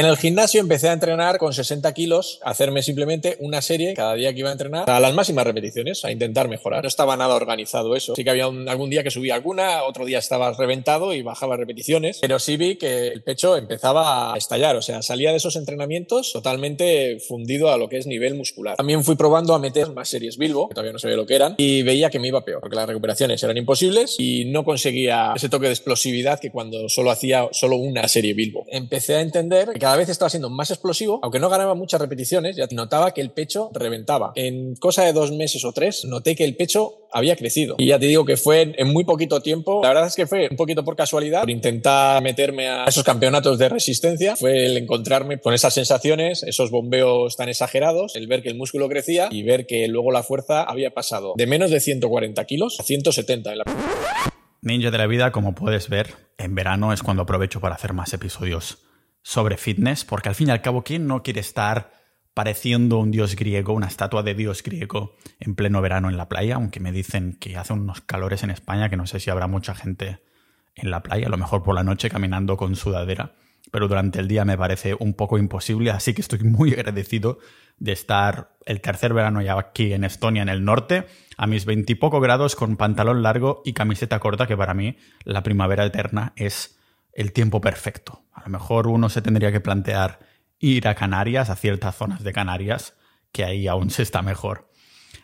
[0.00, 4.14] En el gimnasio empecé a entrenar con 60 kilos, a hacerme simplemente una serie cada
[4.14, 6.82] día que iba a entrenar a las máximas repeticiones, a intentar mejorar.
[6.82, 8.14] No estaba nada organizado eso.
[8.16, 12.16] Sí que había algún día que subía alguna, otro día estaba reventado y bajaba repeticiones,
[12.22, 16.32] pero sí vi que el pecho empezaba a estallar, o sea, salía de esos entrenamientos
[16.32, 18.76] totalmente fundido a lo que es nivel muscular.
[18.76, 21.56] También fui probando a meter más series Bilbo, que todavía no sabía lo que eran,
[21.58, 25.50] y veía que me iba peor, porque las recuperaciones eran imposibles y no conseguía ese
[25.50, 28.64] toque de explosividad que cuando solo hacía solo una serie Bilbo.
[28.70, 32.54] Empecé a entender que cada vez estaba siendo más explosivo, aunque no ganaba muchas repeticiones,
[32.54, 34.30] ya notaba que el pecho reventaba.
[34.36, 37.74] En cosa de dos meses o tres, noté que el pecho había crecido.
[37.76, 39.80] Y ya te digo que fue en muy poquito tiempo.
[39.82, 43.58] La verdad es que fue un poquito por casualidad, por intentar meterme a esos campeonatos
[43.58, 44.36] de resistencia.
[44.36, 48.88] Fue el encontrarme con esas sensaciones, esos bombeos tan exagerados, el ver que el músculo
[48.88, 52.84] crecía y ver que luego la fuerza había pasado de menos de 140 kilos a
[52.84, 53.64] 170 en la...
[54.62, 58.12] Ninja de la vida, como puedes ver, en verano es cuando aprovecho para hacer más
[58.12, 58.78] episodios
[59.22, 61.92] sobre fitness, porque al fin y al cabo, ¿quién no quiere estar
[62.34, 66.56] pareciendo un dios griego, una estatua de dios griego en pleno verano en la playa?
[66.56, 69.74] Aunque me dicen que hace unos calores en España que no sé si habrá mucha
[69.74, 70.22] gente
[70.74, 73.34] en la playa, a lo mejor por la noche caminando con sudadera,
[73.70, 77.38] pero durante el día me parece un poco imposible, así que estoy muy agradecido
[77.78, 82.22] de estar el tercer verano ya aquí en Estonia, en el norte, a mis veintipocos
[82.22, 86.78] grados con pantalón largo y camiseta corta, que para mí la primavera eterna es
[87.12, 88.19] el tiempo perfecto.
[88.40, 90.20] A lo mejor uno se tendría que plantear
[90.58, 92.94] ir a Canarias, a ciertas zonas de Canarias,
[93.32, 94.70] que ahí aún se está mejor.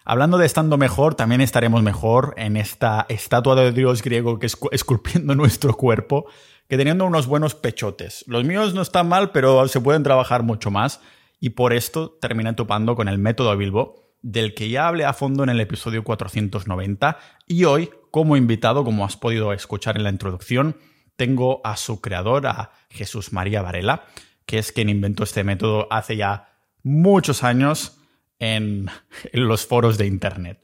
[0.05, 4.59] Hablando de estando mejor, también estaremos mejor en esta estatua de dios griego que es
[4.71, 6.27] esculpiendo nuestro cuerpo,
[6.69, 8.25] que teniendo unos buenos pechotes.
[8.27, 11.01] Los míos no están mal, pero se pueden trabajar mucho más,
[11.41, 15.43] y por esto terminé topando con el método Bilbo, del que ya hablé a fondo
[15.43, 20.77] en el episodio 490, y hoy, como invitado, como has podido escuchar en la introducción,
[21.17, 24.05] tengo a su creador, a Jesús María Varela,
[24.45, 27.99] que es quien inventó este método hace ya muchos años
[28.39, 28.91] en,
[29.33, 30.61] los foros de Internet.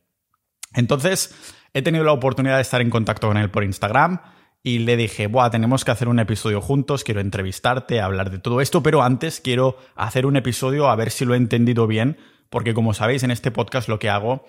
[0.74, 1.34] Entonces,
[1.74, 4.20] he tenido la oportunidad de estar en contacto con él por Instagram
[4.62, 8.60] y le dije, Buah, tenemos que hacer un episodio juntos, quiero entrevistarte, hablar de todo
[8.60, 12.74] esto, pero antes quiero hacer un episodio a ver si lo he entendido bien, porque
[12.74, 14.44] como sabéis, en este podcast lo que hago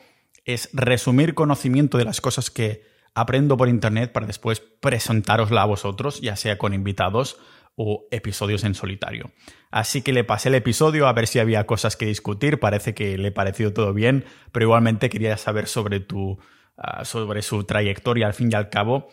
[0.46, 2.84] es resumir conocimiento de las cosas que
[3.16, 7.38] aprendo por internet para después presentarosla a vosotros, ya sea con invitados
[7.76, 9.32] o episodios en solitario.
[9.72, 13.18] Así que le pasé el episodio a ver si había cosas que discutir, parece que
[13.18, 16.38] le pareció todo bien, pero igualmente quería saber sobre tu
[16.78, 19.10] ah, sobre su trayectoria al fin y al cabo,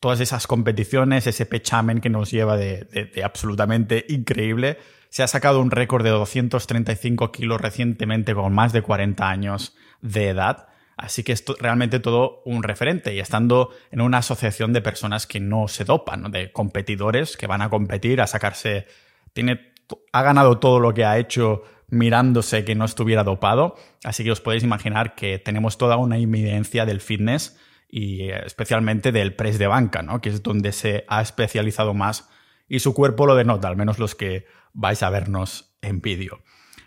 [0.00, 4.78] todas esas competiciones, ese pechamen que nos lleva de, de absolutamente increíble.
[5.08, 10.28] Se ha sacado un récord de 235 kilos recientemente con más de 40 años de
[10.28, 10.68] edad.
[10.96, 15.40] Así que es realmente todo un referente y estando en una asociación de personas que
[15.40, 18.86] no se dopan, de competidores que van a competir, a sacarse,
[19.32, 19.72] tiene,
[20.12, 24.40] ha ganado todo lo que ha hecho mirándose que no estuviera dopado, así que os
[24.40, 29.66] podéis imaginar que tenemos toda una evidencia del fitness y eh, especialmente del press de
[29.66, 30.20] banca, ¿no?
[30.20, 32.28] que es donde se ha especializado más
[32.68, 36.42] y su cuerpo lo denota, al menos los que vais a vernos en vídeo.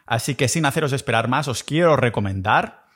[0.05, 2.86] Así que sin haceros esperar más, os quiero recomendar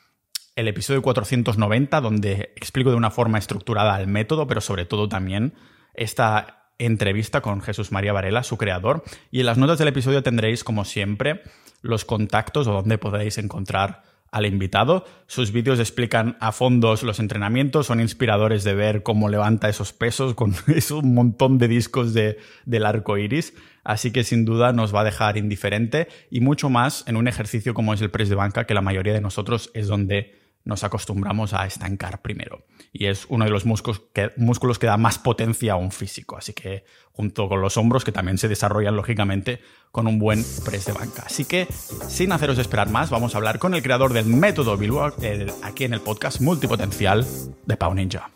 [0.56, 5.54] el episodio 490, donde explico de una forma estructurada el método, pero sobre todo también
[5.94, 9.04] esta entrevista con Jesús María Varela, su creador.
[9.30, 11.44] Y en las notas del episodio tendréis, como siempre,
[11.82, 15.06] los contactos o donde podéis encontrar al invitado.
[15.28, 20.34] Sus vídeos explican a fondo los entrenamientos, son inspiradores de ver cómo levanta esos pesos
[20.34, 20.56] con
[20.92, 23.54] un montón de discos de, del arco iris.
[23.84, 27.74] Así que sin duda nos va a dejar indiferente y mucho más en un ejercicio
[27.74, 31.54] como es el press de banca, que la mayoría de nosotros es donde nos acostumbramos
[31.54, 32.66] a estancar primero.
[32.94, 36.38] Y es uno de los músculos que, músculos que da más potencia a un físico.
[36.38, 39.62] Así que junto con los hombros, que también se desarrollan lógicamente
[39.92, 41.24] con un buen press de banca.
[41.26, 41.68] Así que,
[42.08, 45.14] sin haceros esperar más, vamos a hablar con el creador del método Bilbao
[45.64, 47.26] aquí en el podcast multipotencial
[47.66, 48.30] de Pau Ninja.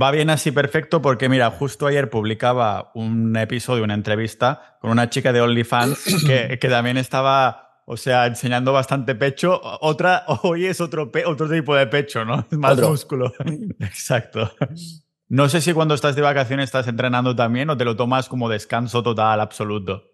[0.00, 5.08] Va bien así perfecto porque, mira, justo ayer publicaba un episodio, una entrevista con una
[5.08, 9.60] chica de OnlyFans que, que también estaba, o sea, enseñando bastante pecho.
[9.80, 12.46] Otra, hoy es otro, otro tipo de pecho, ¿no?
[12.50, 13.32] Más músculo.
[13.80, 14.52] Exacto.
[15.28, 18.48] No sé si cuando estás de vacaciones estás entrenando también o te lo tomas como
[18.48, 20.10] descanso total, absoluto.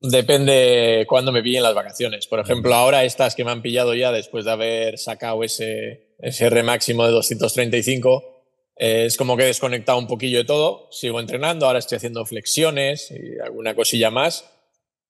[0.00, 2.26] Depende cuándo me pillen las vacaciones.
[2.26, 6.46] Por ejemplo, ahora estas que me han pillado ya después de haber sacado ese, ese
[6.46, 8.35] R máximo de 235,
[8.76, 10.88] es como que he desconectado un poquillo de todo.
[10.90, 14.50] Sigo entrenando, ahora estoy haciendo flexiones y alguna cosilla más.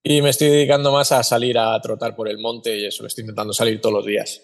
[0.03, 3.23] Y me estoy dedicando más a salir a trotar por el monte y eso, estoy
[3.23, 4.41] intentando salir todos los días.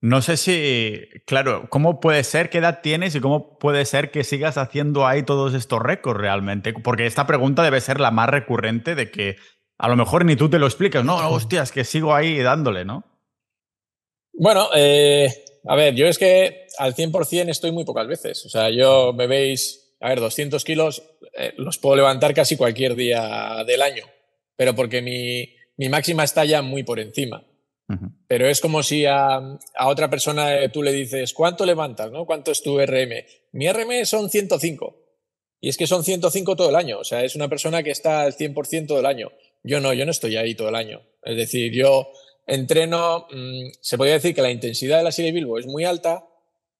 [0.00, 2.48] No sé si, claro, ¿cómo puede ser?
[2.48, 6.72] ¿Qué edad tienes y cómo puede ser que sigas haciendo ahí todos estos récords realmente?
[6.72, 9.36] Porque esta pregunta debe ser la más recurrente de que
[9.78, 11.04] a lo mejor ni tú te lo explicas.
[11.04, 13.04] No, no hostias, que sigo ahí dándole, ¿no?
[14.32, 15.28] Bueno, eh,
[15.64, 18.44] a ver, yo es que al 100% estoy muy pocas veces.
[18.46, 21.02] O sea, yo me veis, a ver, 200 kilos
[21.36, 24.04] eh, los puedo levantar casi cualquier día del año,
[24.56, 27.46] pero porque mi, mi máxima está ya muy por encima.
[28.26, 32.10] Pero es como si a, otra persona eh, tú le dices, ¿cuánto levantas?
[32.10, 32.24] ¿no?
[32.24, 33.24] ¿Cuánto es tu RM?
[33.52, 34.96] Mi RM son 105.
[35.60, 36.98] Y es que son 105 todo el año.
[36.98, 39.30] O sea, es una persona que está al 100% del año.
[39.62, 41.02] Yo no, yo no estoy ahí todo el año.
[41.22, 42.10] Es decir, yo
[42.46, 46.26] entreno, mm, se podría decir que la intensidad de la serie Bilbo es muy alta,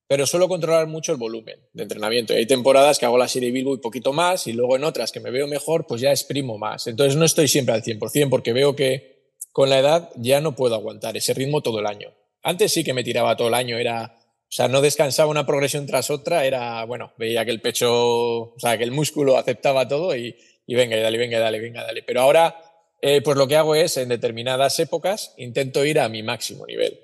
[0.07, 2.35] pero suelo controlar mucho el volumen de entrenamiento.
[2.35, 5.11] Y hay temporadas que hago la serie Bilbo y poquito más, y luego en otras
[5.11, 6.87] que me veo mejor, pues ya exprimo más.
[6.87, 9.13] Entonces no estoy siempre al 100% porque veo que
[9.53, 12.13] con la edad ya no puedo aguantar ese ritmo todo el año.
[12.43, 15.87] Antes sí que me tiraba todo el año, era, o sea, no descansaba una progresión
[15.87, 20.17] tras otra, era, bueno, veía que el pecho, o sea, que el músculo aceptaba todo
[20.17, 20.37] y,
[20.67, 22.03] venga, y dale, venga, dale, venga, dale.
[22.03, 22.55] Pero ahora,
[23.03, 27.01] eh, pues lo que hago es, en determinadas épocas, intento ir a mi máximo nivel.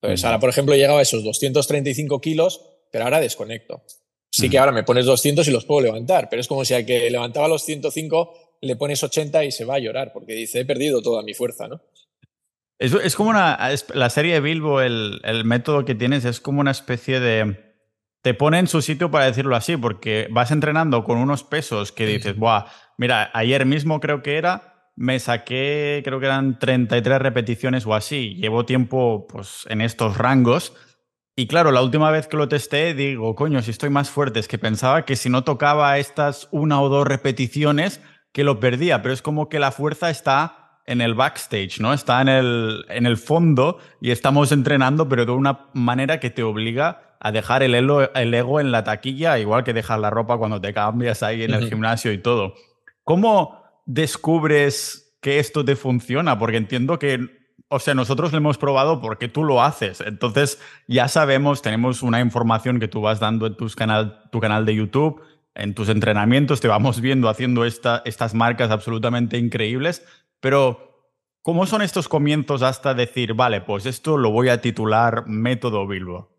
[0.00, 3.84] Entonces, ahora, por ejemplo, he llegado a esos 235 kilos, pero ahora desconecto.
[4.30, 6.84] Sí que ahora me pones 200 y los puedo levantar, pero es como si al
[6.84, 10.64] que levantaba los 105 le pones 80 y se va a llorar porque dice, he
[10.64, 11.80] perdido toda mi fuerza, ¿no?
[12.78, 13.58] Es, es como una.
[13.94, 17.74] la serie de Bilbo, el, el, método que tienes es como una especie de.
[18.20, 22.06] Te pone en su sitio para decirlo así, porque vas entrenando con unos pesos que
[22.06, 22.66] dices, Buah,
[22.98, 28.34] mira, ayer mismo creo que era, me saqué, creo que eran 33 repeticiones o así.
[28.36, 30.72] Llevo tiempo pues, en estos rangos.
[31.36, 34.48] Y claro, la última vez que lo testé, digo, coño, si estoy más fuerte, es
[34.48, 38.00] que pensaba que si no tocaba estas una o dos repeticiones,
[38.32, 41.92] que lo perdía, pero es como que la fuerza está en el backstage, ¿no?
[41.92, 46.42] Está en el, en el fondo y estamos entrenando, pero de una manera que te
[46.42, 50.60] obliga a dejar el, el ego en la taquilla, igual que dejar la ropa cuando
[50.60, 52.54] te cambias ahí en el gimnasio y todo.
[53.04, 56.38] ¿Cómo descubres que esto te funciona?
[56.38, 57.18] Porque entiendo que,
[57.68, 60.02] o sea, nosotros lo hemos probado porque tú lo haces.
[60.02, 64.66] Entonces, ya sabemos, tenemos una información que tú vas dando en tus canal, tu canal
[64.66, 65.22] de YouTube
[65.56, 70.06] en tus entrenamientos te vamos viendo haciendo esta, estas marcas absolutamente increíbles,
[70.38, 71.10] pero
[71.42, 76.36] ¿cómo son estos comienzos hasta decir, vale, pues esto lo voy a titular Método Bilbo?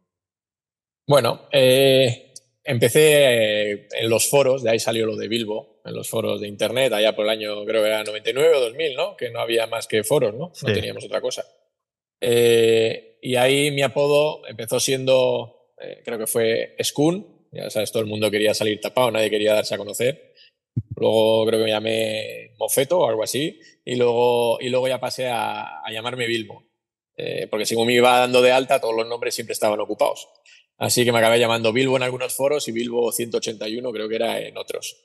[1.07, 2.26] Bueno, eh,
[2.67, 6.47] empecé eh, en los foros, de ahí salió lo de Bilbo, en los foros de
[6.47, 9.17] Internet, allá por el año, creo que era 99 o 2000, ¿no?
[9.17, 10.51] Que no había más que foros, ¿no?
[10.61, 11.45] No teníamos otra cosa.
[12.21, 15.73] Eh, y ahí mi apodo empezó siendo,
[16.03, 19.75] creo que fue Skun, ya sabes, todo el mundo quería salir tapado, nadie quería darse
[19.75, 20.33] a conocer.
[20.95, 23.59] Luego creo que me llamé Mofeto o algo así.
[23.85, 26.63] Y luego, y luego ya pasé a, llamarme Bilbo.
[27.15, 30.27] Eh, porque según me iba dando de alta, todos los nombres siempre estaban ocupados.
[30.77, 34.39] Así que me acabé llamando Bilbo en algunos foros y Bilbo 181 creo que era
[34.39, 34.97] en otros.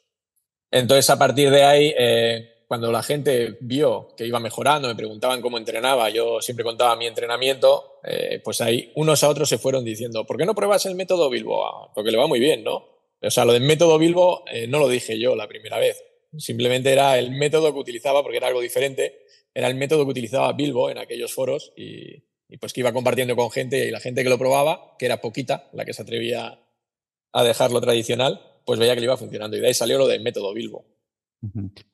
[0.70, 5.40] Entonces, a partir de ahí, eh, cuando la gente vio que iba mejorando, me preguntaban
[5.40, 9.84] cómo entrenaba, yo siempre contaba mi entrenamiento, eh, pues ahí unos a otros se fueron
[9.84, 11.66] diciendo, ¿por qué no pruebas el método Bilbo?
[11.66, 12.88] Ah, porque le va muy bien, ¿no?
[13.20, 16.02] O sea, lo del método Bilbo eh, no lo dije yo la primera vez,
[16.38, 20.52] simplemente era el método que utilizaba, porque era algo diferente, era el método que utilizaba
[20.54, 24.22] Bilbo en aquellos foros y, y pues que iba compartiendo con gente y la gente
[24.22, 26.58] que lo probaba, que era poquita, la que se atrevía
[27.32, 30.22] a dejarlo tradicional, pues veía que le iba funcionando y de ahí salió lo del
[30.22, 30.84] método Bilbo.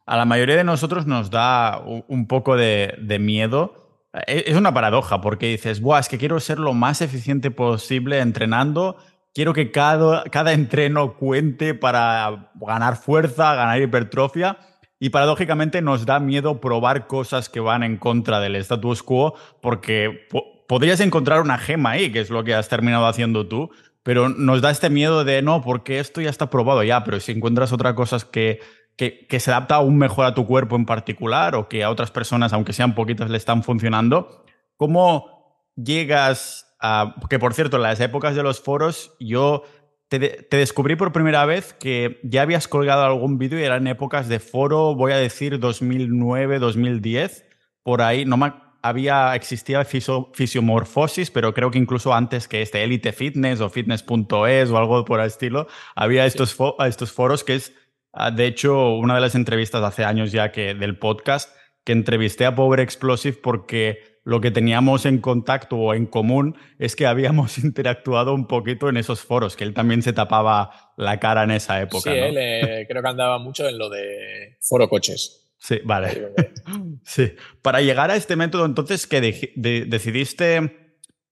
[0.04, 4.02] A la mayoría de nosotros nos da un poco de, miedo.
[4.26, 8.18] E, es una paradoja porque dices, Buah, es que quiero ser lo más eficiente posible
[8.18, 8.96] entrenando,
[9.32, 14.58] quiero que cada, cada entreno cuente para ganar fuerza, ganar hipertrofia.
[14.98, 20.26] Y paradójicamente nos da miedo probar cosas que van en contra del status quo porque
[20.68, 23.70] podrías encontrar una gema ahí, que es lo que has terminado haciendo tú,
[24.04, 27.32] pero nos da este miedo de no, porque esto ya está probado ya, pero si
[27.32, 28.60] encuentras otras cosas que
[28.98, 32.52] que, se adapta aún mejor a tu cuerpo en particular o que a otras personas,
[32.52, 34.44] aunque sean poquitas, le están funcionando.
[34.76, 37.14] ¿Cómo llegas a...
[37.30, 39.62] Que por cierto, en las épocas de los foros yo
[40.08, 44.40] te, descubrí por primera vez que ya habías colgado algún vídeo y eran épocas de
[44.40, 47.44] foro, voy a decir 2009, 2010,
[47.84, 48.24] por ahí.
[48.24, 53.70] No me, había, existía fisiomorfosis, pero creo que incluso antes que este Elite Fitness o
[53.70, 56.56] Fitness.es o algo por el estilo, había estos,
[56.86, 57.72] estos foros que es
[58.12, 61.54] Ah, de hecho, una de las entrevistas hace años ya que del podcast,
[61.84, 66.96] que entrevisté a Pobre Explosive porque lo que teníamos en contacto o en común es
[66.96, 71.44] que habíamos interactuado un poquito en esos foros, que él también se tapaba la cara
[71.44, 72.10] en esa época.
[72.10, 75.47] Sí, él eh, creo que andaba mucho en lo de foro coches.
[75.58, 76.32] Sí, vale.
[77.04, 77.32] Sí.
[77.62, 80.88] Para llegar a este método, entonces, que decidiste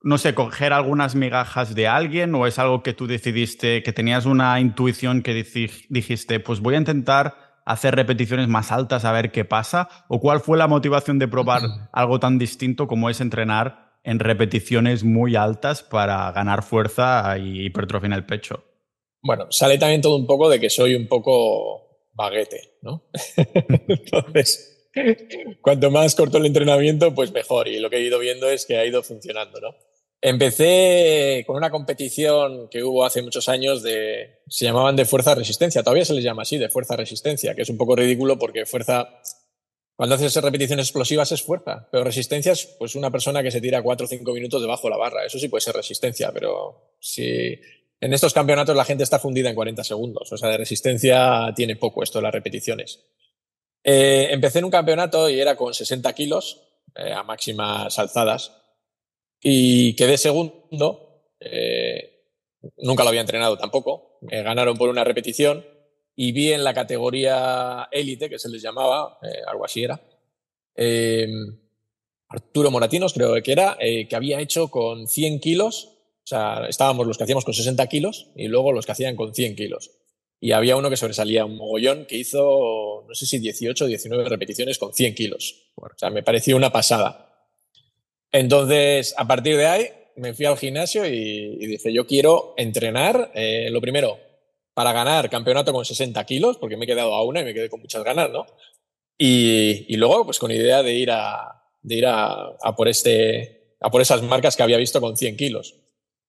[0.06, 4.24] no sé, coger algunas migajas de alguien o es algo que tú decidiste, que tenías
[4.24, 9.44] una intuición que dijiste, pues voy a intentar hacer repeticiones más altas a ver qué
[9.44, 9.88] pasa?
[10.08, 15.02] ¿O cuál fue la motivación de probar algo tan distinto como es entrenar en repeticiones
[15.02, 18.62] muy altas para ganar fuerza y hipertrofia en el pecho?
[19.20, 21.85] Bueno, sale también todo un poco de que soy un poco
[22.16, 23.08] baguete, ¿no?
[23.88, 24.88] Entonces,
[25.60, 27.68] cuanto más corto el entrenamiento, pues mejor.
[27.68, 29.76] Y lo que he ido viendo es que ha ido funcionando, ¿no?
[30.22, 35.82] Empecé con una competición que hubo hace muchos años de, se llamaban de fuerza resistencia,
[35.82, 39.20] todavía se les llama así, de fuerza resistencia, que es un poco ridículo porque fuerza,
[39.94, 43.82] cuando haces repeticiones explosivas es fuerza, pero resistencia es pues una persona que se tira
[43.82, 47.60] 4 o 5 minutos debajo de la barra, eso sí puede ser resistencia, pero si
[48.00, 51.76] en estos campeonatos la gente está fundida en 40 segundos, o sea, de resistencia tiene
[51.76, 53.04] poco esto las repeticiones.
[53.88, 56.60] Eh, empecé en un campeonato y era con 60 kilos
[56.96, 58.52] eh, a máximas alzadas
[59.40, 61.22] y quedé segundo.
[61.38, 62.32] Eh,
[62.78, 64.18] nunca lo había entrenado tampoco.
[64.22, 65.64] Me ganaron por una repetición
[66.16, 70.00] y vi en la categoría élite, que se les llamaba, algo así era,
[72.28, 75.95] Arturo Moratinos, creo que era, que había hecho con 100 kilos.
[76.26, 79.32] O sea, estábamos los que hacíamos con 60 kilos y luego los que hacían con
[79.32, 79.92] 100 kilos.
[80.40, 84.28] Y había uno que sobresalía un mogollón que hizo, no sé si 18 o 19
[84.28, 85.70] repeticiones con 100 kilos.
[85.76, 87.48] O sea, me pareció una pasada.
[88.32, 93.68] Entonces, a partir de ahí, me fui al gimnasio y, dije, yo quiero entrenar, eh,
[93.70, 94.18] lo primero,
[94.74, 97.70] para ganar campeonato con 60 kilos, porque me he quedado a una y me quedé
[97.70, 98.46] con muchas ganas, ¿no?
[99.16, 104.02] Y, luego, pues con idea de ir a, de ir a, por este, a por
[104.02, 105.85] esas marcas que había visto con 100 kilos.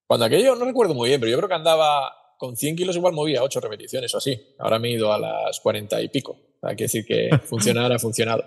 [0.07, 3.13] Cuando aquello, no recuerdo muy bien, pero yo creo que andaba con 100 kilos igual
[3.13, 4.55] movía 8 repeticiones o así.
[4.57, 6.37] Ahora me he ido a las 40 y pico.
[6.61, 8.45] Hay que decir que funcionar ha funcionado.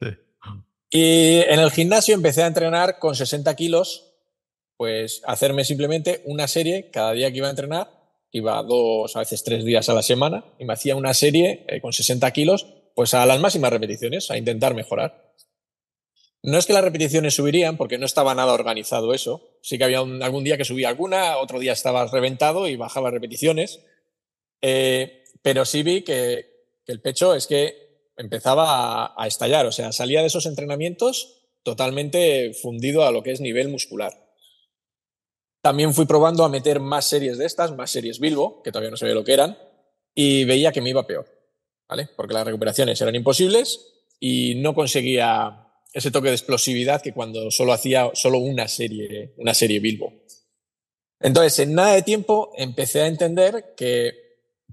[0.00, 0.08] Sí.
[0.90, 4.14] Y en el gimnasio empecé a entrenar con 60 kilos,
[4.76, 7.90] pues hacerme simplemente una serie cada día que iba a entrenar,
[8.32, 11.80] iba dos, a veces tres días a la semana, y me hacía una serie eh,
[11.80, 15.29] con 60 kilos, pues a las máximas repeticiones, a intentar mejorar.
[16.42, 19.58] No es que las repeticiones subirían, porque no estaba nada organizado eso.
[19.60, 23.80] Sí que había algún día que subía alguna, otro día estaba reventado y bajaba repeticiones.
[24.62, 26.50] Eh, pero sí vi que,
[26.84, 32.52] que el pecho es que empezaba a, estallar, o sea, salía de esos entrenamientos totalmente
[32.54, 34.12] fundido a lo que es nivel muscular.
[35.62, 38.96] También fui probando a meter más series de estas, más series Bilbo, que todavía no
[38.96, 39.58] sabía lo que eran,
[40.14, 41.26] y veía que me iba peor,
[41.88, 42.08] ¿vale?
[42.16, 43.86] Porque las recuperaciones eran imposibles
[44.18, 49.54] y no conseguía ese toque de explosividad que cuando solo hacía solo una serie, una
[49.54, 50.12] serie Bilbo.
[51.20, 54.12] Entonces, en nada de tiempo empecé a entender que,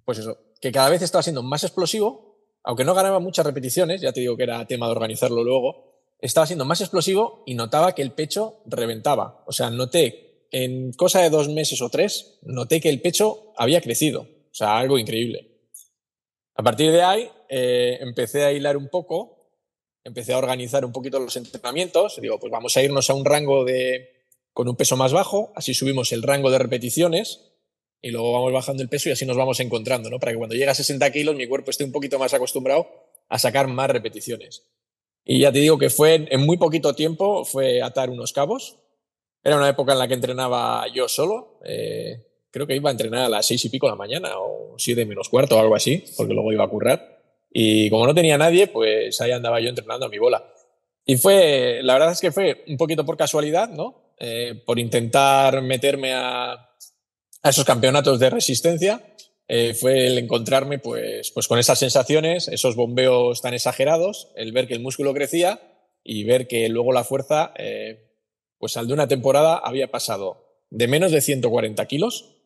[0.06, 2.28] pues eso, que cada vez estaba siendo más explosivo
[2.68, 6.46] aunque no ganaba muchas repeticiones, ya te digo que era tema de organizarlo luego, estaba
[6.46, 9.42] siendo más explosivo y notaba que el pecho reventaba.
[9.48, 13.80] O sea, noté en cosa de dos meses o tres, noté que el pecho había
[13.80, 14.24] crecido.
[14.52, 15.62] O sea, algo increíble.
[16.56, 19.37] A partir de ahí, eh, empecé a hilar un poco,
[20.08, 22.20] empecé a organizar un poquito los entrenamientos.
[22.22, 24.10] Digo, pues vamos a irnos a un rango de,
[24.54, 27.52] con un peso más bajo, así subimos el rango de repeticiones
[28.02, 30.20] y luego vamos bajando el peso y así nos vamos encontrando, ¿no?
[30.20, 32.88] Para que cuando llegue a 60 kilos mi cuerpo esté un poquito más acostumbrado
[33.28, 34.64] a sacar más repeticiones.
[35.26, 38.78] Y ya te digo que fue en muy poquito tiempo, fue atar unos cabos.
[39.44, 41.60] Era una época en la que entrenaba yo solo.
[41.66, 44.76] Eh, creo que iba a entrenar a las seis y pico de la mañana o
[44.78, 47.17] siete menos cuarto o algo así, porque luego iba a currar.
[47.52, 50.46] Y como no tenía nadie, pues ahí andaba yo entrenando a mi bola.
[51.06, 54.14] Y fue, la verdad es que fue un poquito por casualidad, ¿no?
[54.20, 56.70] Eh, por intentar meterme a,
[57.44, 59.02] esos campeonatos de resistencia
[59.48, 64.68] eh, fue el encontrarme pues, pues con esas sensaciones, esos bombeos tan exagerados, el ver
[64.68, 65.62] que el músculo crecía
[66.04, 68.12] y ver que luego la fuerza, eh,
[68.58, 72.37] pues al de una temporada había pasado de menos de 140 kilos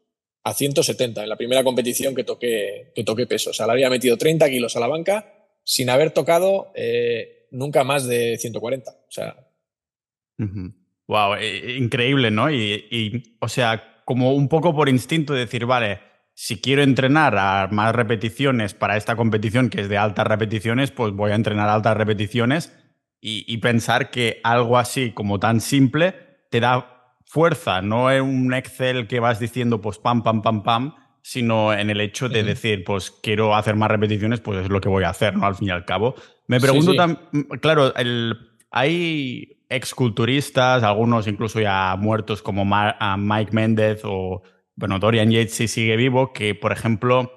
[0.44, 3.52] a 170 en la primera competición que toqué, que toqué peso.
[3.52, 5.34] O sea, le había metido 30 kilos a la banca
[5.64, 8.92] sin haber tocado eh, nunca más de 140.
[8.92, 9.48] O sea.
[11.08, 11.36] Wow,
[11.78, 12.50] increíble, ¿no?
[12.50, 16.00] Y, y, o sea, como un poco por instinto decir, vale,
[16.34, 21.14] si quiero entrenar a más repeticiones para esta competición que es de altas repeticiones, pues
[21.14, 22.74] voy a entrenar altas repeticiones
[23.22, 26.16] y, pensar que algo así como tan simple
[26.50, 27.01] te da
[27.32, 31.90] fuerza, no en un Excel que vas diciendo pues pam, pam, pam, pam, sino en
[31.90, 35.12] el hecho de decir, pues quiero hacer más repeticiones, pues es lo que voy a
[35.12, 35.46] hacer, ¿no?
[35.46, 36.14] Al fin y al cabo.
[36.48, 38.36] Me pregunto también, claro, el,
[38.70, 44.44] hay exculturistas, algunos incluso ya muertos como Mike Méndez o,
[44.76, 47.32] bueno, Dorian Yates si sigue vivo, que por ejemplo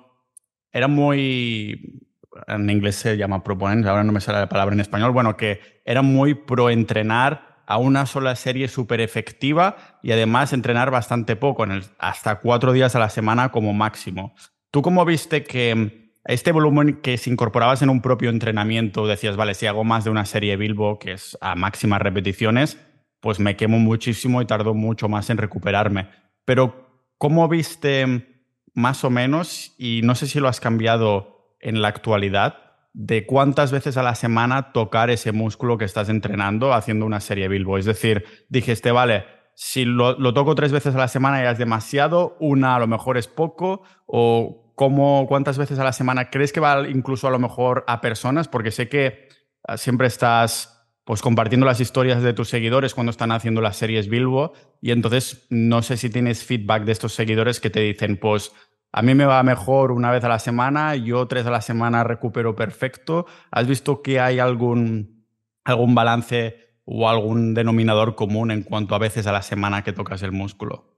[0.73, 2.03] era muy,
[2.49, 5.61] en inglés se llama proponente, ahora no me sale la palabra en español, bueno, que
[5.85, 11.65] era muy pro entrenar a una sola serie súper efectiva y además entrenar bastante poco,
[11.65, 14.35] en hasta cuatro días a la semana como máximo.
[14.71, 19.55] ¿Tú cómo viste que este volumen que se incorporabas en un propio entrenamiento, decías, vale,
[19.55, 22.79] si hago más de una serie Bilbo, que es a máximas repeticiones,
[23.21, 26.09] pues me quemo muchísimo y tardo mucho más en recuperarme.
[26.45, 28.27] Pero, ¿cómo viste
[28.75, 32.64] más o menos, y no sé si lo has cambiado en la actualidad,
[32.95, 37.49] de cuántas veces a la semana tocar ese músculo que estás entrenando haciendo una serie
[37.49, 37.77] Bilbo?
[37.77, 41.59] Es decir, dijiste, vale, si lo, lo toco tres veces a la semana ya es
[41.59, 46.53] demasiado, una a lo mejor es poco, o ¿cómo, ¿cuántas veces a la semana crees
[46.53, 48.49] que va incluso a lo mejor a personas?
[48.49, 49.29] Porque sé que
[49.65, 50.71] ah, siempre estás
[51.05, 55.47] pues compartiendo las historias de tus seguidores cuando están haciendo las series Bilbo y entonces
[55.51, 58.53] no sé si tienes feedback de estos seguidores que te dicen, pues
[58.97, 62.05] a mí me va mejor una vez a la semana, yo tres a la semana
[62.05, 63.27] recupero perfecto.
[63.51, 65.27] ¿Has visto que hay algún,
[65.65, 70.23] algún balance o algún denominador común en cuanto a veces a la semana que tocas
[70.23, 70.97] el músculo?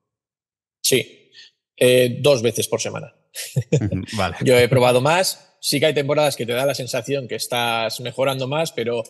[0.83, 1.31] Sí,
[1.75, 3.15] eh, dos veces por semana.
[4.13, 4.37] vale.
[4.45, 5.57] Yo he probado más.
[5.63, 9.05] Sí que hay temporadas que te da la sensación que estás mejorando más, pero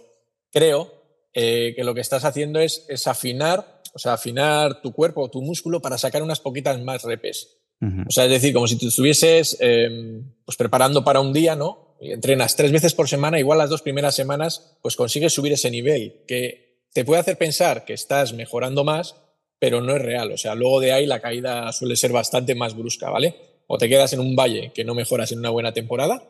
[0.53, 0.93] creo
[1.35, 5.43] eh, que lo que estás haciendo es, es, afinar, o sea, afinar tu cuerpo, tu
[5.43, 7.56] músculo para sacar unas poquitas más repes.
[7.81, 11.97] O sea, es decir, como si tú estuvieses em, pues preparando para un día, ¿no?
[12.01, 15.71] Y entrenas tres veces por semana, igual las dos primeras semanas, pues consigues subir ese
[15.71, 19.17] nivel que te puede hacer pensar que estás mejorando más,
[19.59, 20.33] pero no es real.
[20.33, 23.37] O sea, luego de ahí la caída suele ser bastante más brusca, ¿vale?
[23.67, 26.23] o te quedas en un valle que no mejoras en una buena temporada,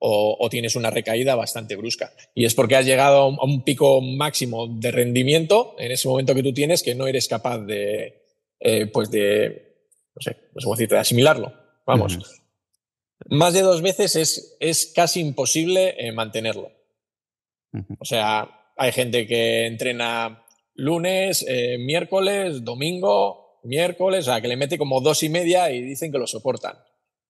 [0.00, 2.12] o, tienes una recaída bastante brusca.
[2.32, 6.44] Y es porque has llegado a un, pico máximo de rendimiento en ese momento que
[6.44, 8.22] tú tienes que no eres capaz de,
[8.60, 9.67] eh, pues de,
[10.18, 11.52] no sé, no sé cómo decirte, asimilarlo.
[11.86, 12.18] Vamos.
[13.30, 16.72] Más de dos veces es, es casi imposible eh, mantenerlo.
[17.98, 20.44] O sea, hay gente que entrena
[20.74, 25.82] lunes, eh, miércoles, domingo, miércoles, o sea, que le mete como dos y media y
[25.82, 26.78] dicen que lo soportan.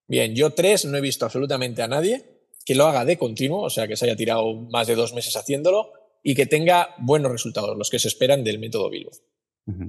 [0.07, 2.25] Bien, yo tres no he visto absolutamente a nadie
[2.65, 5.35] que lo haga de continuo, o sea, que se haya tirado más de dos meses
[5.35, 5.91] haciéndolo
[6.23, 9.11] y que tenga buenos resultados, los que se esperan del método Bilbo.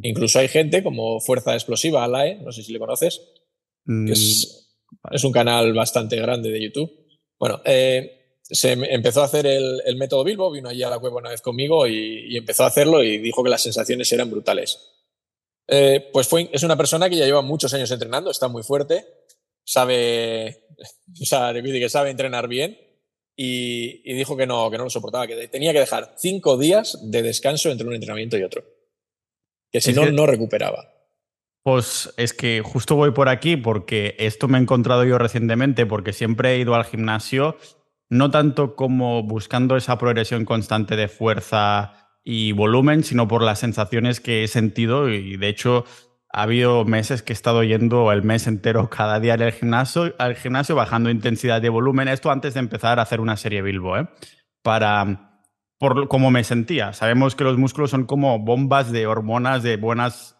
[0.02, 3.20] Incluso hay gente como Fuerza Explosiva, Alae, no sé si le conoces,
[3.86, 4.68] que es,
[5.02, 6.90] mm, un canal bastante grande de YouTube.
[7.38, 11.30] Bueno, eh, se empezó a hacer el, método Bilbo, vino allí a la cueva una
[11.30, 14.78] vez conmigo y, empezó a hacerlo y dijo que las sensaciones eran brutales.
[15.68, 19.06] Eh, pues fue, es una persona que ya lleva muchos años entrenando, está muy fuerte,
[19.64, 20.66] sabe,
[21.22, 22.76] o sea, que sabe entrenar bien
[23.36, 27.22] y, dijo que no, que no lo soportaba, que tenía que dejar cinco días de
[27.22, 28.64] descanso entre un entrenamiento y otro,
[29.70, 30.88] que si no, no recuperaba.
[31.62, 36.12] Pues es que justo voy por aquí porque esto me he encontrado yo recientemente porque
[36.12, 37.56] siempre he ido al gimnasio,
[38.08, 44.20] no tanto como buscando esa progresión constante de fuerza y volumen, sino por las sensaciones
[44.20, 45.84] que he sentido y de hecho
[46.32, 50.36] ha habido meses que he estado yendo el mes entero cada día al gimnasio, al
[50.36, 54.08] gimnasio bajando intensidad de volumen, esto antes de empezar a hacer una serie Bilbo, ¿eh?
[54.62, 55.29] para
[55.80, 56.92] por cómo me sentía.
[56.92, 60.36] Sabemos que los músculos son como bombas de hormonas de buenas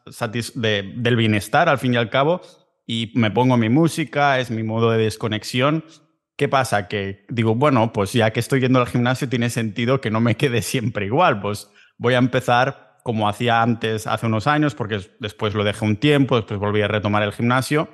[0.54, 2.40] de, del bienestar al fin y al cabo
[2.86, 5.84] y me pongo mi música, es mi modo de desconexión
[6.40, 6.88] ¿Qué pasa?
[6.88, 10.38] Que digo, bueno, pues ya que estoy yendo al gimnasio, tiene sentido que no me
[10.38, 11.38] quede siempre igual.
[11.38, 15.98] Pues voy a empezar como hacía antes, hace unos años, porque después lo dejé un
[15.98, 17.90] tiempo, después volví a retomar el gimnasio,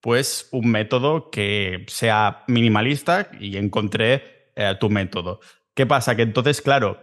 [0.00, 5.38] pues un método que sea minimalista y encontré eh, tu método.
[5.74, 6.16] ¿Qué pasa?
[6.16, 7.00] Que entonces, claro,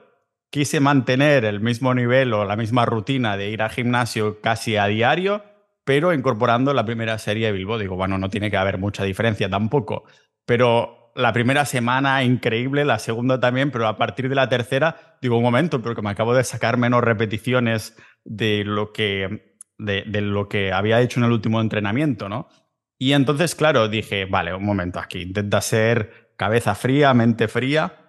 [0.49, 4.87] quise mantener el mismo nivel o la misma rutina de ir al gimnasio casi a
[4.87, 5.43] diario,
[5.83, 7.77] pero incorporando la primera serie de Bilbo.
[7.77, 10.05] Digo, bueno, no tiene que haber mucha diferencia tampoco
[10.45, 15.37] pero la primera semana increíble, la segunda también, pero a partir de la tercera, digo,
[15.37, 20.47] un momento, pero que me acabo de sacar menos repeticiones de lo que, de, lo
[20.47, 22.49] que había hecho en el último entrenamiento, ¿no?
[22.97, 28.00] Y entonces, claro, dije, vale, un momento aquí, intenta ser cabeza fría, mente fría.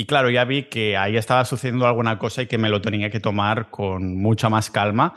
[0.00, 3.10] Y claro, ya vi que ahí estaba sucediendo alguna cosa y que me lo tenía
[3.10, 5.14] que tomar con mucha más calma.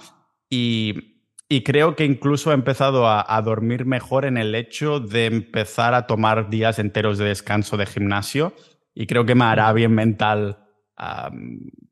[0.50, 1.13] Y
[1.54, 6.08] y creo que incluso he empezado a, dormir mejor en el hecho de empezar a
[6.08, 8.56] tomar días enteros de descanso de gimnasio.
[8.96, 10.65] Y creo que me hará bien mental,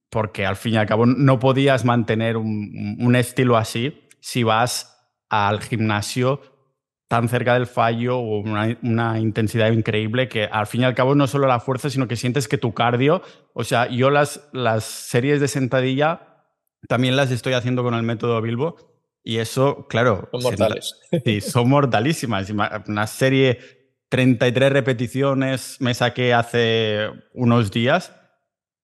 [0.10, 5.62] porque al fin y al cabo no podías mantener un, estilo así si vas al
[5.62, 6.42] gimnasio
[7.12, 11.14] tan cerca del fallo o una, una, intensidad increíble que al fin y al cabo
[11.14, 13.22] no solo la fuerza, sino que sientes que tu cardio,
[13.52, 16.46] o sea, yo las, las series de sentadilla
[16.88, 18.78] también las estoy haciendo con el método Bilbo
[19.26, 20.30] y eso, claro.
[20.32, 21.02] Son mortales.
[21.26, 22.50] Sí, son mortalísimas.
[22.88, 23.60] Una serie,
[24.08, 28.16] 33 repeticiones, me saqué hace unos días.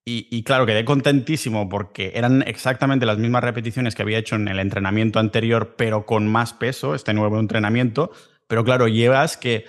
[0.10, 4.58] Y, claro, quedé contentísimo porque eran exactamente las mismas repeticiones que había hecho en el
[4.60, 8.12] entrenamiento anterior, pero con más peso, este nuevo entrenamiento.
[8.48, 9.65] Pero claro, llevas que,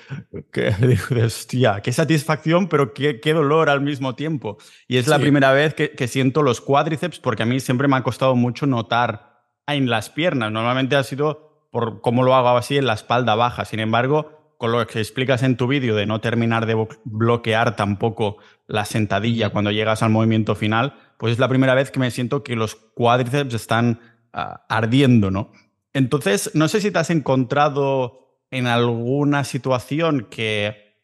[0.53, 0.73] que
[1.25, 4.59] hostia, qué satisfacción, pero qué, qué, dolor al mismo tiempo.
[4.87, 7.97] Y es la primera vez que, que, siento los cuádriceps, porque a mí siempre me
[7.97, 10.53] ha costado mucho notar en las piernas.
[10.53, 13.65] Normalmente ha sido por cómo lo hago así en la espalda baja.
[13.65, 18.39] Sin embargo, con lo que explicas en tu vídeo de no terminar de bloquear tampoco
[18.67, 22.43] la sentadilla cuando llegas al movimiento final, pues es la primera vez que me siento
[22.43, 24.01] que los cuádriceps están
[24.33, 25.53] ah, ardiendo, ¿no?
[25.95, 30.97] Entonces, no sé si te has encontrado en alguna situación que,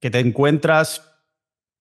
[0.00, 1.12] que te encuentras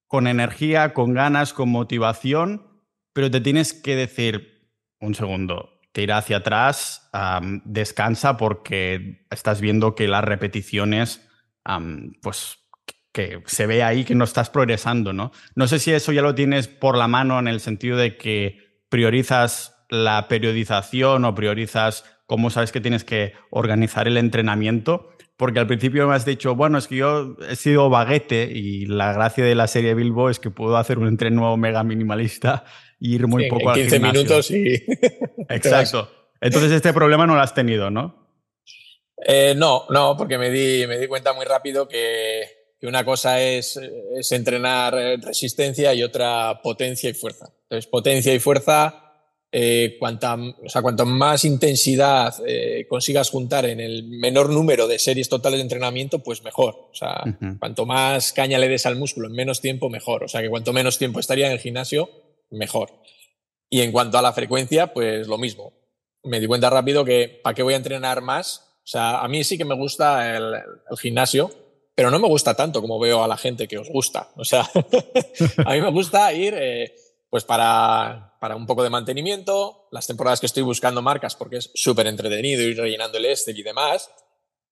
[0.07, 2.67] con energía, con ganas, con motivación,
[3.13, 7.09] pero te tienes que decir, un segundo, tira hacia atrás,
[7.65, 11.27] descansa porque estás viendo que las repeticiones,
[12.21, 12.57] pues
[13.11, 15.31] que se ve ahí que no estás progresando, ¿no?
[15.55, 18.83] No sé si eso ya lo tienes por la mano en el sentido de que
[18.87, 25.67] priorizas la periodización o priorizas cómo sabes que tienes que organizar el entrenamiento, porque al
[25.67, 29.55] principio me has dicho, bueno, es que yo he sido baguete y la gracia de
[29.55, 32.63] la serie Bilbo es que puedo hacer un entreno mega minimalista
[33.01, 34.73] ir muy poco en 15 minutos y.
[35.49, 36.09] Exacto.
[36.39, 38.29] Entonces, este problema no lo has tenido, ¿no?
[39.23, 42.43] Eh, no, no, porque me di, me di cuenta muy rápido que,
[42.83, 43.79] una cosa es,
[44.15, 47.51] es, entrenar resistencia y otra potencia y fuerza.
[47.63, 49.11] Entonces, potencia y fuerza,
[49.51, 54.97] eh, cuanta, o sea, cuanto más intensidad eh, consigas juntar en el menor número de
[54.97, 56.87] series totales de entrenamiento, pues mejor.
[56.91, 57.21] O sea,
[57.59, 60.23] cuanto más caña le des al músculo en menos tiempo, mejor.
[60.23, 62.09] O sea, que cuanto menos tiempo estaría en el gimnasio,
[62.51, 62.91] mejor.
[63.69, 65.73] Y en cuanto a la frecuencia, pues lo mismo.
[66.23, 68.77] Me di cuenta rápido que ¿para qué voy a entrenar más?
[68.83, 70.61] O sea, a mí sí que me gusta el,
[70.99, 71.51] gimnasio,
[71.95, 74.29] pero no me gusta tanto como veo a la gente que os gusta.
[74.35, 74.61] O sea,
[75.65, 76.93] a mí me gusta ir eh,
[77.29, 81.71] pues para, para un poco de mantenimiento, las temporadas que estoy buscando marcas porque es
[81.73, 84.11] súper entretenido ir rellenando el Excel y demás,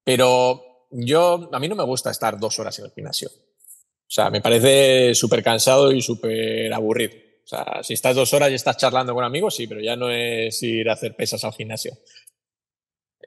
[0.04, 3.30] pero yo, a mí no me gusta estar dos horas en el gimnasio.
[3.30, 7.29] O sea, me parece súper cansado y súper aburrido.
[7.50, 10.12] O sea, si estás dos horas y estás charlando con amigos, sí, pero ya no
[10.12, 11.98] es ir a hacer pesas al gimnasio.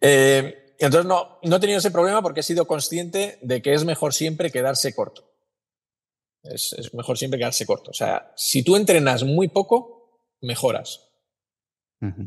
[0.00, 3.84] Eh, entonces no, no he tenido ese problema porque he sido consciente de que es
[3.84, 5.28] mejor siempre quedarse corto.
[6.44, 7.90] Es, es mejor siempre quedarse corto.
[7.90, 11.08] O sea, si tú entrenas muy poco, mejoras.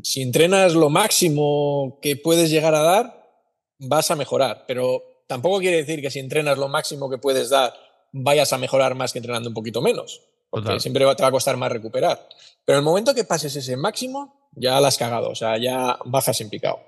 [0.02, 3.30] Si entrenas lo máximo que puedes llegar a dar,
[3.78, 4.64] vas a mejorar.
[4.68, 7.72] Pero tampoco quiere decir que si entrenas lo máximo que puedes dar,
[8.12, 10.20] vayas a mejorar más que entrenando un poquito menos
[10.62, 12.28] porque siempre te va a costar más recuperar.
[12.64, 15.98] Pero en el momento que pases ese máximo, ya la has cagado, o sea, ya
[16.06, 16.80] bajas en picado.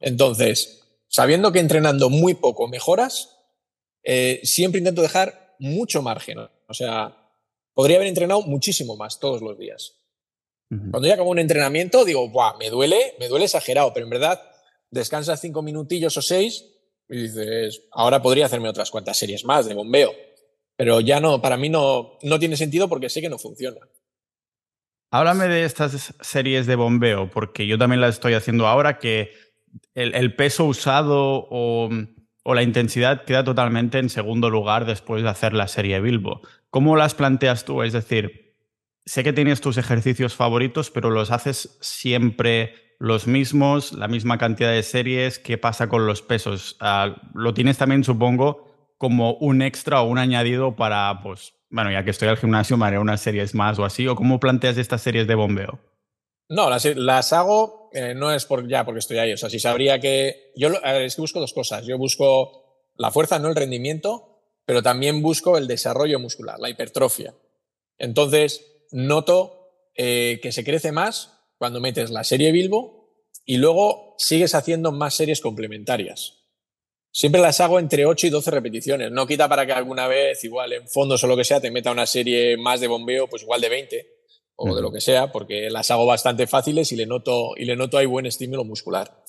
[0.00, 3.38] Entonces, sabiendo que entrenando muy poco mejoras,
[4.02, 6.38] eh, siempre intento dejar mucho margen.
[6.68, 7.16] O sea,
[7.74, 9.94] podría haber entrenado muchísimo más todos los días.
[10.68, 14.42] Cuando ya acabo un entrenamiento, digo, Buah, me duele, me duele exagerado, pero en verdad
[14.90, 16.66] descansas cinco minutillos o seis
[17.08, 20.12] y dices, ahora podría hacerme otras cuantas series más de bombeo.
[20.78, 23.80] Pero ya no, para mí no, no tiene sentido porque sé que no funciona.
[25.10, 29.32] Háblame de estas series de bombeo, porque yo también las estoy haciendo ahora, que
[29.94, 31.90] el, peso usado o,
[32.44, 36.42] o, la intensidad queda totalmente en segundo lugar después de hacer la serie Bilbo.
[36.70, 37.82] ¿Cómo las planteas tú?
[37.82, 38.54] Es decir,
[39.04, 44.70] sé que tienes tus ejercicios favoritos, pero los haces siempre los mismos, la misma cantidad
[44.70, 45.40] de series.
[45.40, 46.76] ¿Qué pasa con los pesos?
[46.78, 48.67] Ah, lo tienes también, supongo,
[48.98, 52.86] como un extra o un añadido para, pues, bueno, ya que estoy al gimnasio, me
[52.86, 54.06] haré unas series más o así?
[54.06, 55.78] ¿O cómo planteas estas series de bombeo?
[56.48, 59.32] No, las, las hago, eh, no es por, ya porque estoy ahí.
[59.32, 60.52] O sea, si sabría que.
[60.56, 61.86] Yo es que busco dos cosas.
[61.86, 67.34] Yo busco la fuerza, no el rendimiento, pero también busco el desarrollo muscular, la hipertrofia.
[67.98, 74.54] Entonces, noto eh, que se crece más cuando metes la serie Bilbo y luego sigues
[74.54, 76.37] haciendo más series complementarias.
[77.10, 79.10] Siempre las hago entre 8 y 12 repeticiones.
[79.10, 81.90] No quita para que alguna vez, igual en fondos o lo que sea, te meta
[81.90, 84.18] una serie más de bombeo, pues igual de 20
[84.56, 87.76] o de lo que sea, porque las hago bastante fáciles y le noto, y le
[87.76, 89.24] noto hay buen estímulo muscular.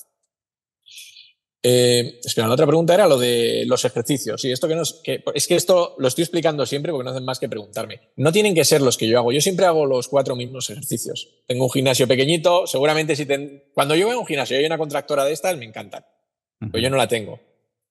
[1.62, 4.42] Eh, espera, la otra pregunta era lo de los ejercicios.
[4.42, 7.50] Sí, esto que, es que esto lo estoy explicando siempre porque no hacen más que
[7.50, 8.12] preguntarme.
[8.16, 9.32] No tienen que ser los que yo hago.
[9.32, 11.44] Yo siempre hago los cuatro mismos ejercicios.
[11.48, 12.66] Tengo un gimnasio pequeñito.
[12.66, 13.28] Seguramente si
[13.74, 16.06] cuando yo veo un gimnasio y hay una contractora de estas, me encantan.
[16.60, 17.40] Pero yo no la tengo.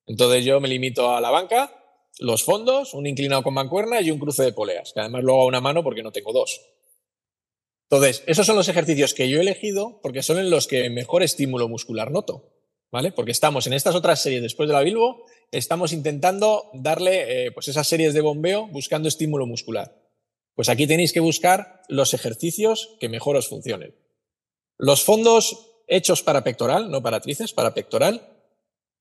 [0.08, 1.72] Entonces yo me limito a la banca,
[2.18, 5.42] los fondos, un inclinado con mancuerna y un cruce de poleas, que además lo hago
[5.42, 6.60] a una mano porque no tengo dos.
[7.90, 11.22] Entonces, esos son los ejercicios que yo he elegido porque son en los que mejor
[11.22, 12.52] estímulo muscular noto,
[12.90, 13.12] ¿vale?
[13.12, 17.68] Porque estamos en estas otras series después de la Bilbo, estamos intentando darle eh, pues
[17.68, 19.94] esas series de bombeo buscando estímulo muscular.
[20.54, 23.94] Pues aquí tenéis que buscar los ejercicios que mejor os funcionen.
[24.76, 28.37] Los fondos hechos para pectoral, no para tríceps, para pectoral,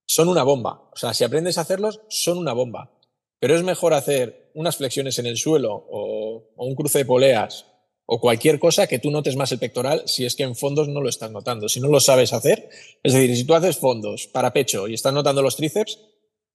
[0.08, 0.90] son una bomba.
[0.92, 2.92] O sea, si aprendes a hacerlos, son una bomba.
[3.40, 7.66] Pero es mejor hacer unas flexiones en el suelo o, un cruce de poleas
[8.08, 11.02] o cualquier cosa que tú notes más el pectoral si es que en fondos no
[11.02, 11.70] lo estás notando.
[11.70, 12.70] Si no lo sabes hacer,
[13.04, 16.00] es decir, si tú haces fondos para pecho y estás notando los tríceps,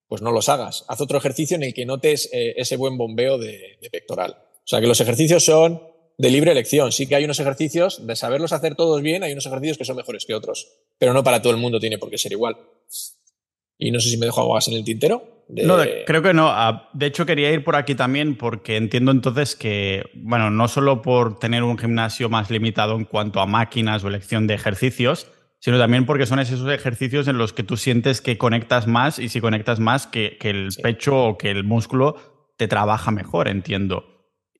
[0.08, 0.84] pues no los hagas.
[0.88, 4.32] Haz otro ejercicio en el que notes eh, ese buen bombeo de, de pectoral.
[4.32, 5.82] O sea, que los ejercicios son
[6.18, 6.90] de libre elección.
[6.90, 9.96] Sí que hay unos ejercicios, de saberlos hacer todos bien, hay unos ejercicios que son
[9.96, 12.56] mejores que otros, pero no para todo el mundo tiene por qué ser igual.
[13.78, 15.32] Y no sé si me dejo algo más en el tintero.
[15.48, 16.48] No, creo que no.
[16.48, 21.02] Ah, de hecho, quería ir por aquí también porque entiendo entonces que, bueno, no solo
[21.02, 25.78] por tener un gimnasio más limitado en cuanto a máquinas o elección de ejercicios, sino
[25.78, 29.40] también porque son esos ejercicios en los que tú sientes que conectas más y si
[29.40, 32.16] conectas más que, el pecho o que el músculo
[32.56, 34.04] te trabaja mejor, entiendo.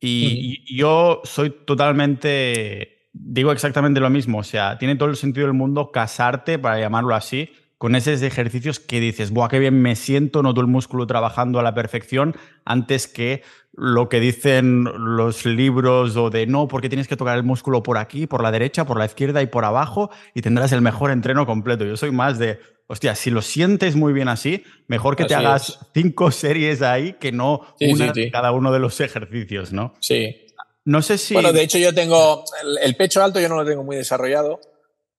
[0.00, 5.56] y, yo soy totalmente, digo exactamente lo mismo, o sea, tiene todo el sentido del
[5.56, 7.50] mundo casarte, para llamarlo así,
[7.82, 10.40] con esos ejercicios que dices, ¡buah, qué bien me siento!
[10.40, 13.42] Noto el músculo trabajando a la perfección, antes que
[13.72, 17.98] lo que dicen los libros o de no, porque tienes que tocar el músculo por
[17.98, 21.44] aquí, por la derecha, por la izquierda y por abajo y tendrás el mejor entreno
[21.44, 21.84] completo.
[21.84, 25.80] Yo soy más de, hostia, si lo sientes muy bien así, mejor que te hagas
[25.92, 29.94] cinco series ahí que no una cada uno de los ejercicios, ¿no?
[29.98, 30.46] Sí.
[30.84, 31.34] No sé si.
[31.34, 32.44] Bueno, de hecho, yo tengo
[32.80, 34.60] el pecho alto, yo no lo tengo muy desarrollado.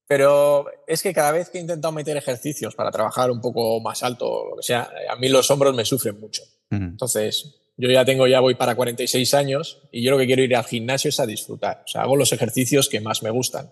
[0.06, 4.02] Pero es que cada vez que he intentado meter ejercicios para trabajar un poco más
[4.02, 6.42] alto, o lo que sea, a mí los hombros me sufren mucho.
[6.70, 10.54] Entonces, yo ya tengo, ya voy para 46 años y yo lo que quiero ir
[10.56, 11.82] al gimnasio es a disfrutar.
[11.84, 13.70] O sea, hago los ejercicios que más me gustan.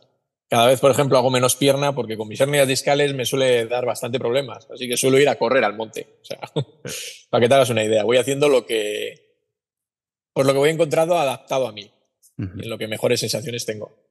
[0.48, 3.86] Cada vez, por ejemplo, hago menos pierna porque con mis hernias discales me suele dar
[3.86, 4.68] bastante problemas.
[4.70, 6.18] Así que suelo ir a correr al monte.
[6.20, 6.38] O sea,
[7.30, 8.04] para que te hagas una idea.
[8.04, 9.36] Voy haciendo lo que,
[10.32, 11.90] por lo que voy encontrando adaptado a mí.
[12.38, 14.01] En lo que mejores sensaciones tengo.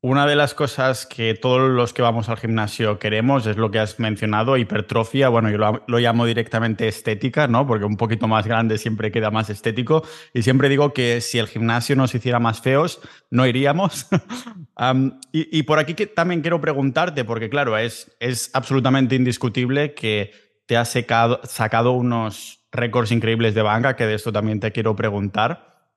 [0.00, 3.80] Una de las cosas que todos los que vamos al gimnasio queremos es lo que
[3.80, 5.28] has mencionado, hipertrofia.
[5.28, 7.66] Bueno, yo lo, llamo directamente estética, ¿no?
[7.66, 10.04] Porque un poquito más grande siempre queda más estético.
[10.32, 13.00] Y siempre digo que si el gimnasio nos hiciera más feos,
[13.32, 14.06] no iríamos.
[15.32, 20.30] y, por aquí también quiero preguntarte, porque claro, es, es absolutamente indiscutible que
[20.66, 25.90] te has sacado unos récords increíbles de banca, que de esto también te quiero preguntar.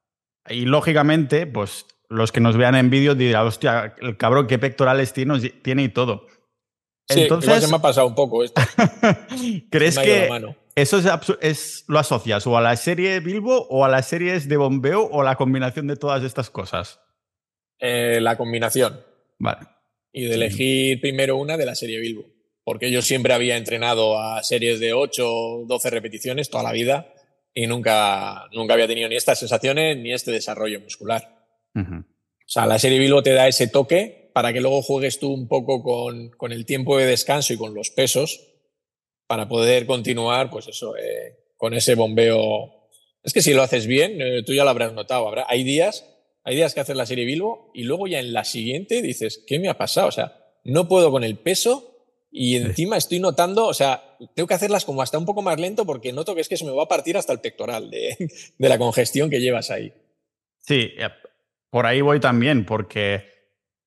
[0.50, 5.14] Y lógicamente, pues los que nos vean en vídeo dirán, hostia, el cabrón, qué pectorales
[5.14, 6.28] tiene, tiene y todo.
[7.10, 8.62] Sí, Entonces, se me ha pasado un poco esto.
[9.72, 10.30] ¿Crees que
[10.76, 11.02] eso
[11.42, 15.22] es, lo asocias o a la serie Bilbo o a las series de bombeo o
[15.22, 17.00] a la combinación de todas estas cosas?
[17.80, 19.02] Eh, la combinación.
[19.40, 19.68] Vale.
[20.12, 22.26] Y de elegir primero una de la serie Bilbo.
[22.64, 27.14] Porque yo siempre había entrenado a series de 8 o 12 repeticiones toda la vida
[27.54, 31.41] y nunca, nunca había tenido ni estas sensaciones ni este desarrollo muscular.
[31.76, 35.48] O sea, la serie Bilbo te da ese toque para que luego juegues tú un
[35.48, 38.48] poco con, el tiempo de descanso y con los pesos
[39.28, 42.90] para poder continuar, pues eso, eh, con ese bombeo.
[43.24, 45.28] Es que si lo haces bien, eh, tú ya lo habrás notado.
[45.28, 46.06] Habrá, hay días,
[46.44, 49.60] hay días que haces la serie Bilbo y luego ya en la siguiente dices, ¿qué
[49.60, 50.08] me ha pasado?
[50.08, 51.92] O sea, no puedo con el peso
[52.32, 55.86] y encima estoy notando, o sea, tengo que hacerlas como hasta un poco más lento
[55.86, 58.16] porque noto que es que se me va a partir hasta el pectoral de,
[58.58, 59.94] de la congestión que llevas ahí.
[60.60, 60.92] Sí,
[61.72, 63.26] por ahí voy también, porque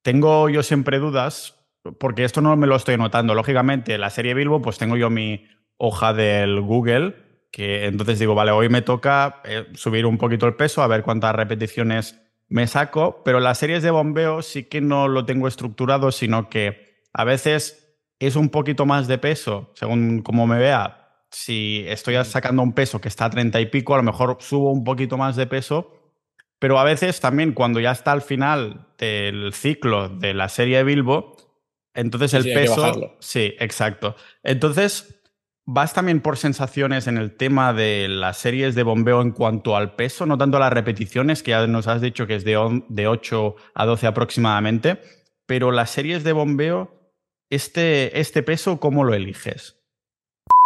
[0.02, 1.54] tengo yo siempre dudas,
[2.00, 3.34] porque esto no me lo estoy notando.
[3.34, 7.14] Lógicamente, la serie Bilbo, pues tengo yo mi hoja del Google,
[7.52, 11.02] que entonces digo, vale, hoy me toca eh, subir un poquito el peso, a ver
[11.02, 16.10] cuántas repeticiones me saco, pero las series de bombeo sí que no lo tengo estructurado,
[16.10, 21.00] sino que a veces es un poquito más de peso, según como me vea.
[21.30, 24.72] Si estoy sacando un peso que está a 30 y pico, a lo mejor subo
[24.72, 26.03] un poquito más de peso
[26.58, 30.84] pero a veces también cuando ya está al final del ciclo de la serie de
[30.84, 31.36] Bilbo,
[31.94, 33.16] entonces el peso...
[33.20, 34.16] Sí, exacto.
[34.42, 35.22] Entonces,
[35.64, 39.94] ¿vas también por sensaciones en el tema de las series de bombeo en cuanto al
[39.94, 43.06] peso, no tanto a las repeticiones, que ya nos has dicho que es de, de
[43.06, 45.00] 8 a 12 aproximadamente,
[45.46, 47.12] pero las series de bombeo,
[47.50, 49.80] este, este peso, ¿cómo lo eliges?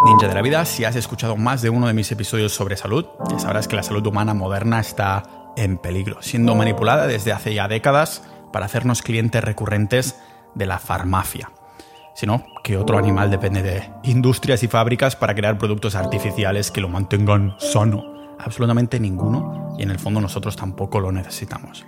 [0.04, 3.04] Ninja de la vida, si has escuchado más de uno de mis episodios sobre salud,
[3.30, 7.68] ya sabrás que la salud humana moderna está en peligro, siendo manipulada desde hace ya
[7.68, 10.16] décadas para hacernos clientes recurrentes
[10.54, 11.50] de la farmacia.
[12.14, 16.88] Sino que otro animal depende de industrias y fábricas para crear productos artificiales que lo
[16.88, 18.04] mantengan sano.
[18.38, 21.84] Absolutamente ninguno, y en el fondo nosotros tampoco lo necesitamos.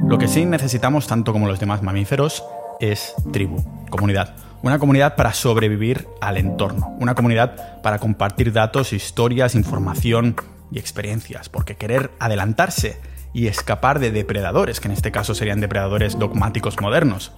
[0.00, 2.44] Lo que sí necesitamos, tanto como los demás mamíferos,
[2.80, 4.34] es tribu, comunidad.
[4.62, 6.96] Una comunidad para sobrevivir al entorno.
[7.00, 10.36] Una comunidad para compartir datos, historias, información
[10.70, 11.48] y experiencias.
[11.48, 13.00] Porque querer adelantarse
[13.32, 17.32] y escapar de depredadores, que en este caso serían depredadores dogmáticos modernos.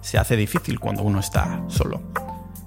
[0.00, 2.02] Se hace difícil cuando uno está solo.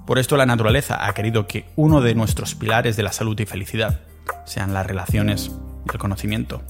[0.06, 3.46] Por esto la naturaleza ha querido que uno de nuestros pilares de la salud y
[3.46, 4.02] felicidad
[4.46, 5.52] sean las relaciones
[5.88, 6.64] y el conocimiento.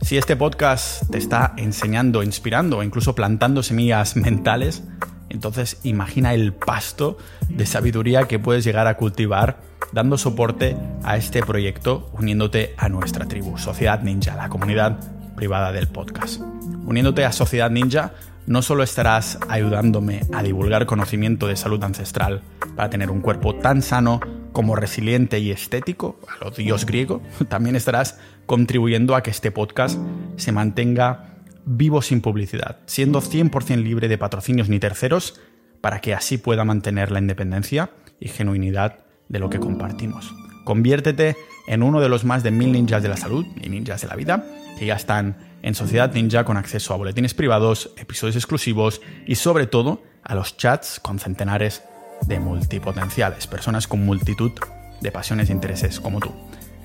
[0.00, 4.82] Si este podcast te está enseñando, inspirando o incluso plantando semillas mentales,
[5.28, 9.60] entonces imagina el pasto de sabiduría que puedes llegar a cultivar
[9.92, 14.98] dando soporte a este proyecto uniéndote a nuestra tribu, Sociedad Ninja, la comunidad
[15.36, 16.40] privada del podcast.
[16.86, 18.12] Uniéndote a Sociedad Ninja,
[18.46, 22.42] no solo estarás ayudándome a divulgar conocimiento de salud ancestral
[22.74, 24.20] para tener un cuerpo tan sano
[24.52, 29.98] como resiliente y estético, a lo dios griego, también estarás contribuyendo a que este podcast
[30.36, 35.40] se mantenga vivo sin publicidad, siendo 100% libre de patrocinios ni terceros,
[35.80, 38.98] para que así pueda mantener la independencia y genuinidad
[39.28, 40.34] de lo que compartimos.
[40.64, 44.08] Conviértete en uno de los más de mil ninjas de la salud y ninjas de
[44.08, 44.44] la vida
[44.78, 49.66] que ya están en Sociedad Ninja con acceso a boletines privados, episodios exclusivos y sobre
[49.66, 51.84] todo a los chats con centenares
[52.26, 54.52] de multipotenciales, personas con multitud
[55.00, 56.32] de pasiones e intereses como tú.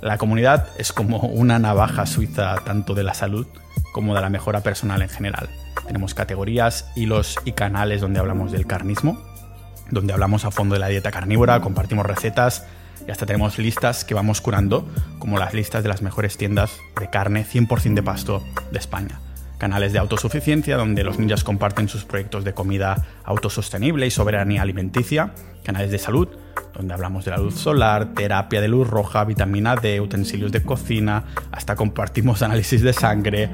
[0.02, 3.48] La comunidad es como una navaja suiza tanto de la salud
[3.94, 5.50] como de la mejora personal en general.
[5.88, 9.20] Tenemos categorías, hilos y canales donde hablamos del carnismo,
[9.92, 12.66] donde hablamos a fondo de la dieta carnívora, compartimos recetas
[13.08, 14.88] y hasta tenemos listas que vamos curando,
[15.20, 19.20] como las listas de las mejores tiendas de carne 100% de pasto de España.
[19.58, 25.34] Canales de autosuficiencia donde los ninjas comparten sus proyectos de comida autosostenible y soberanía alimenticia.
[25.64, 26.30] Canales de salud
[26.74, 31.24] donde hablamos de la luz solar, terapia de luz roja, vitamina D, utensilios de cocina,
[31.52, 33.50] hasta compartimos análisis de sangre.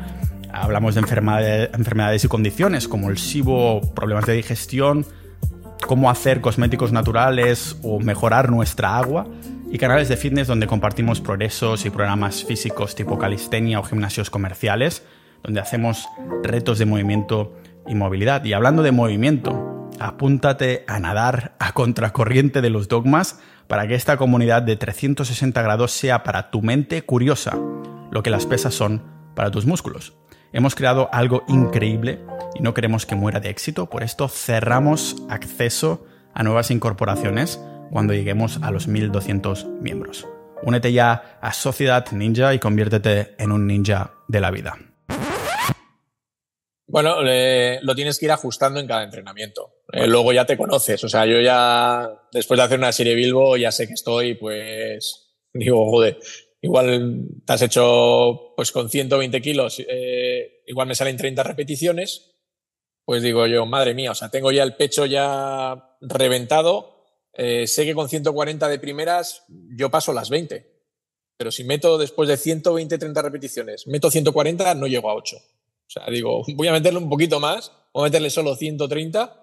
[0.52, 5.06] Hablamos de enfermedades y condiciones como el SIBO, problemas de digestión,
[5.86, 9.28] cómo hacer cosméticos naturales o mejorar nuestra agua
[9.72, 15.04] y canales de fitness donde compartimos progresos y programas físicos tipo calistenia o gimnasios comerciales,
[15.41, 16.08] donde hacemos
[16.43, 18.43] retos de movimiento y movilidad.
[18.46, 24.17] Y hablando de movimiento, apúntate a nadar a contracorriente de los dogmas para que esta
[24.17, 27.58] comunidad de 360 grados sea para tu mente curiosa
[28.12, 29.02] lo que las pesas son
[29.36, 30.13] para tus músculos.
[30.55, 32.19] Hemos creado algo increíble
[32.53, 38.13] y no queremos que muera de éxito, por esto cerramos acceso a nuevas incorporaciones cuando
[38.13, 40.27] lleguemos a los 1200 miembros.
[40.61, 44.77] Únete ya a Sociedad Ninja y conviértete en un ninja de la vida.
[46.85, 49.77] Bueno, lo tienes que ir ajustando en cada entrenamiento.
[49.91, 51.03] Eh, luego ya te conoces.
[51.03, 55.33] O sea, yo ya, después de hacer una serie Bilbo, ya sé que estoy, pues,
[55.51, 56.19] digo, joder,
[56.63, 62.34] igual te has hecho, pues con 120 kilos, eh, igual me salen 30 repeticiones
[63.06, 67.86] pues digo yo, madre mía, o sea, tengo ya el pecho ya reventado, eh, sé
[67.86, 69.43] que con 140 de primeras
[69.76, 70.65] yo paso las 20,
[71.38, 75.36] pero si meto después de 120, 30 repeticiones, meto 140, no llego a 8.
[75.36, 79.42] O sea, digo, voy a meterle un poquito más, voy a meterle solo 130,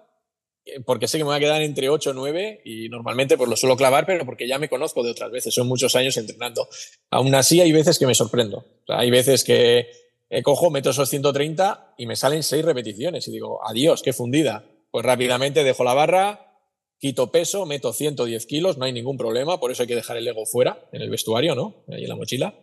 [0.85, 3.55] porque sé que me voy a quedar entre 8 o 9 y normalmente pues lo
[3.55, 6.67] suelo clavar, pero porque ya me conozco de otras veces, son muchos años entrenando.
[7.09, 8.57] Aún así hay veces que me sorprendo.
[8.57, 9.87] O sea, hay veces que
[10.29, 14.65] eh, cojo, meto esos 130 y me salen 6 repeticiones y digo, adiós, qué fundida.
[14.91, 16.57] Pues rápidamente dejo la barra,
[16.99, 20.27] quito peso, meto 110 kilos, no hay ningún problema, por eso hay que dejar el
[20.27, 21.83] ego fuera, en el vestuario, ¿no?
[21.89, 22.53] Ahí en la mochila.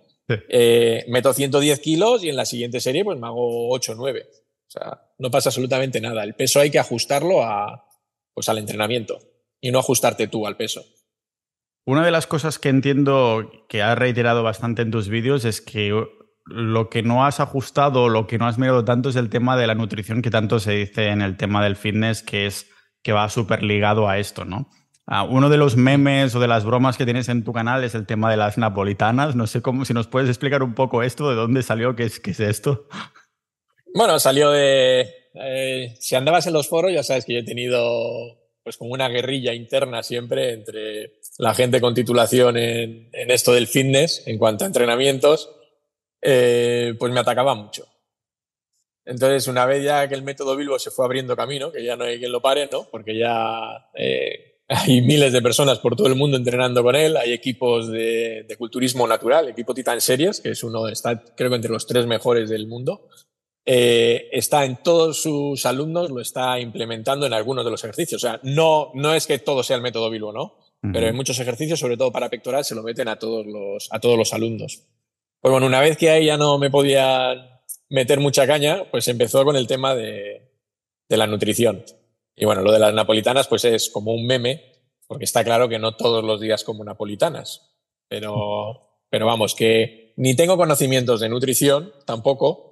[0.51, 4.27] Eh, meto 110 kilos y en la siguiente serie pues me hago 8 o 9.
[4.31, 6.23] O sea, no pasa absolutamente nada.
[6.23, 7.88] El peso hay que ajustarlo a,
[8.39, 9.19] pues, al entrenamiento
[9.61, 10.85] y no ajustarte tú al peso.
[11.85, 15.93] Una de las cosas que entiendo que has reiterado bastante en tus vídeos es que
[16.45, 19.67] lo que no has ajustado, lo que no has mirado tanto es el tema de
[19.67, 22.71] la nutrición que tanto se dice en el tema del fitness, que es
[23.03, 24.71] que va súper ligado a esto, ¿no?
[25.05, 27.97] Ah, uno de los memes o de las bromas que tienes en tu canal es
[27.97, 29.35] el tema de las napolitanas.
[29.35, 32.21] No sé cómo, si nos puedes explicar un poco esto, de dónde salió, qué es,
[32.21, 32.87] qué es esto.
[33.95, 35.09] Bueno, salió de.
[35.41, 39.09] Eh, si andabas en los foros, ya sabes que yo he tenido pues como una
[39.09, 44.67] guerrilla interna siempre entre la gente con titulación en esto del fitness en cuanto a
[44.67, 45.49] entrenamientos
[46.21, 47.87] eh, pues me atacaba mucho.
[49.05, 52.05] Entonces, una vez ya que el método Bilbo se fue abriendo camino, que ya no
[52.05, 52.89] hay quien lo pare, ¿no?
[52.91, 57.33] Porque ya eh, hay miles de personas por todo el mundo entrenando con él, hay
[57.33, 61.87] equipos de, culturismo natural, equipo Titan Series, que es uno, está creo que entre los
[61.87, 63.09] tres mejores del mundo.
[63.71, 68.25] Eh, está en todos sus alumnos, lo está implementando en algunos de los ejercicios.
[68.25, 70.57] O sea, no, no es que todo sea el método Bilbo, ¿no?
[70.81, 74.01] Pero en muchos ejercicios, sobre todo para pectoral, se lo meten a todos los, a
[74.01, 74.85] todos los alumnos.
[75.39, 77.61] Pues bueno, una vez que ahí ya no me podía
[77.91, 80.51] meter mucha caña, pues empezó con el tema de,
[81.11, 81.85] la nutrición.
[82.35, 84.63] Y bueno, lo de las napolitanas pues es como un meme,
[85.07, 87.75] porque está claro que no todos los días como napolitanas.
[88.09, 92.68] Pero, pero vamos, que ni tengo conocimientos de nutrición tampoco,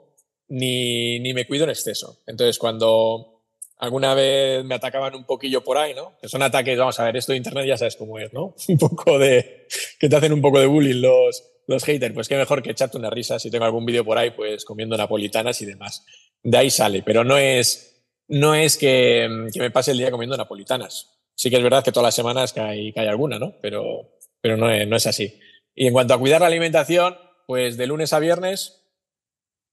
[0.49, 2.21] ni, ni me cuido en exceso.
[2.27, 3.37] Entonces, cuando
[3.79, 6.17] alguna vez me atacaban un poquillo por ahí, ¿no?
[6.21, 8.55] Que son ataques, vamos a ver, esto de internet ya sabes cómo es, ¿no?
[8.69, 9.67] Un poco de,
[9.99, 12.97] que te hacen un poco de bullying los, los haters, pues qué mejor que echarte
[12.97, 13.39] una risa.
[13.39, 16.05] Si tengo algún vídeo por ahí, pues comiendo napolitanas y demás.
[16.43, 20.37] De ahí sale, pero no es, no es que, que me pase el día comiendo
[20.37, 21.13] napolitanas.
[21.35, 23.57] Sí que es verdad que todas las semanas cae, cae alguna, ¿no?
[23.61, 25.39] Pero, pero no es, no es así.
[25.75, 27.17] Y en cuanto a cuidar la alimentación,
[27.47, 28.86] pues de lunes a viernes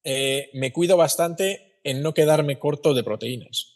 [0.04, 3.74] eh, me cuido bastante en no quedarme corto de proteínas.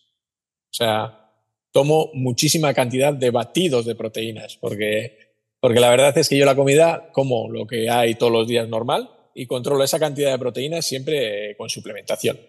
[0.70, 1.32] O sea,
[1.72, 5.18] tomo muchísima cantidad de batidos de proteínas, porque,
[5.60, 8.68] porque la verdad es que yo la comida como lo que hay todos los días
[8.68, 12.40] normal y controlo esa cantidad de proteínas siempre con suplementación.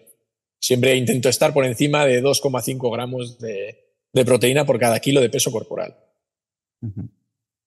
[0.59, 5.29] Siempre intento estar por encima de 2,5 gramos de, de, proteína por cada kilo de
[5.29, 5.95] peso corporal.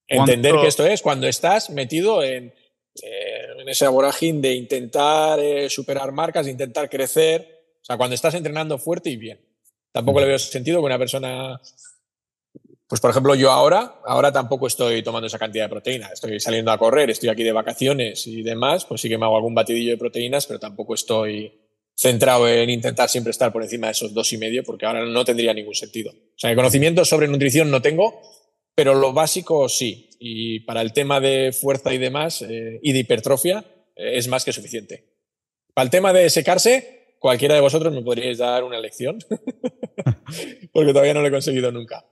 [0.07, 2.53] Entender que esto es cuando estás metido en,
[3.01, 7.63] eh, en ese vorágine de intentar eh, superar marcas, de intentar crecer.
[7.81, 9.41] O sea, cuando estás entrenando fuerte y bien.
[9.93, 11.61] Tampoco le veo sentido que una persona.
[12.87, 16.09] Pues, por ejemplo, yo ahora, ahora tampoco estoy tomando esa cantidad de proteína.
[16.13, 18.85] Estoy saliendo a correr, estoy aquí de vacaciones y demás.
[18.85, 21.59] Pues sí que me hago algún batidillo de proteínas, pero tampoco estoy
[21.95, 25.25] centrado en intentar siempre estar por encima de esos dos y medio, porque ahora no
[25.25, 26.11] tendría ningún sentido.
[26.11, 28.21] O sea, el conocimiento sobre nutrición no tengo,
[28.75, 30.11] pero lo básico sí.
[30.25, 33.65] Y para el tema de fuerza y demás, eh, y de hipertrofia,
[33.97, 35.05] eh, es más que suficiente.
[35.75, 39.19] Para el tema de secarse, cualquiera de vosotros me podríais dar una lección,
[40.73, 42.05] porque todavía no lo he conseguido nunca.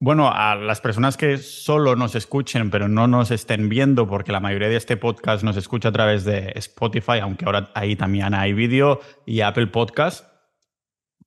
[0.00, 4.40] Bueno, a las personas que solo nos escuchen, pero no nos estén viendo, porque la
[4.40, 8.54] mayoría de este podcast nos escucha a través de Spotify, aunque ahora ahí también hay
[8.54, 10.26] vídeo, y Apple Podcast.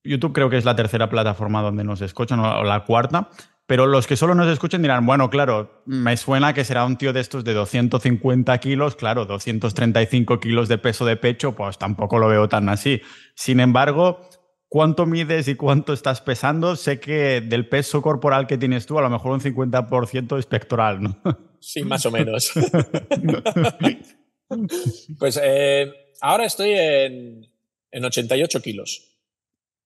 [0.02, 3.30] YouTube creo que es la tercera plataforma donde nos escuchan, o la cuarta.
[3.66, 7.12] Pero los que solo nos escuchen dirán, bueno, claro, me suena que será un tío
[7.12, 12.28] de estos de 250 kilos, claro, 235 kilos de peso de pecho, pues tampoco lo
[12.28, 13.00] veo tan así.
[13.34, 14.20] Sin embargo,
[14.68, 16.76] ¿cuánto mides y cuánto estás pesando?
[16.76, 21.02] Sé que del peso corporal que tienes tú, a lo mejor un 50% es pectoral,
[21.02, 21.20] ¿no?
[21.58, 22.52] Sí, más o menos.
[25.18, 27.50] pues eh, ahora estoy en,
[27.90, 29.18] en 88 kilos.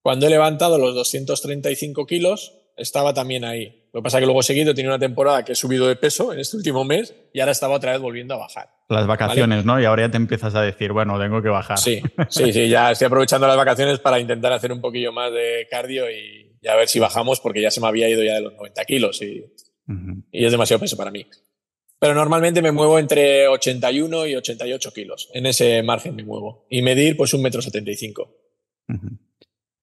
[0.03, 3.81] Cuando he levantado los 235 kilos, estaba también ahí.
[3.93, 6.33] Lo que pasa es que luego seguido tenía una temporada que he subido de peso
[6.33, 8.71] en este último mes y ahora estaba otra vez volviendo a bajar.
[8.89, 9.81] Las vacaciones, ¿no?
[9.81, 11.79] Y ahora ya te empiezas a decir, bueno, tengo que bajar.
[11.79, 15.67] Sí, sí, sí, ya estoy aprovechando las vacaciones para intentar hacer un poquillo más de
[15.71, 18.55] cardio y, a ver si bajamos porque ya se me había ido ya de los
[18.55, 19.45] 90 kilos y,
[20.31, 21.27] y es demasiado peso para mí.
[21.99, 25.29] Pero normalmente me muevo entre 81 y 88 kilos.
[25.35, 26.67] En ese margen me muevo.
[26.71, 28.37] Y medir pues un metro 75.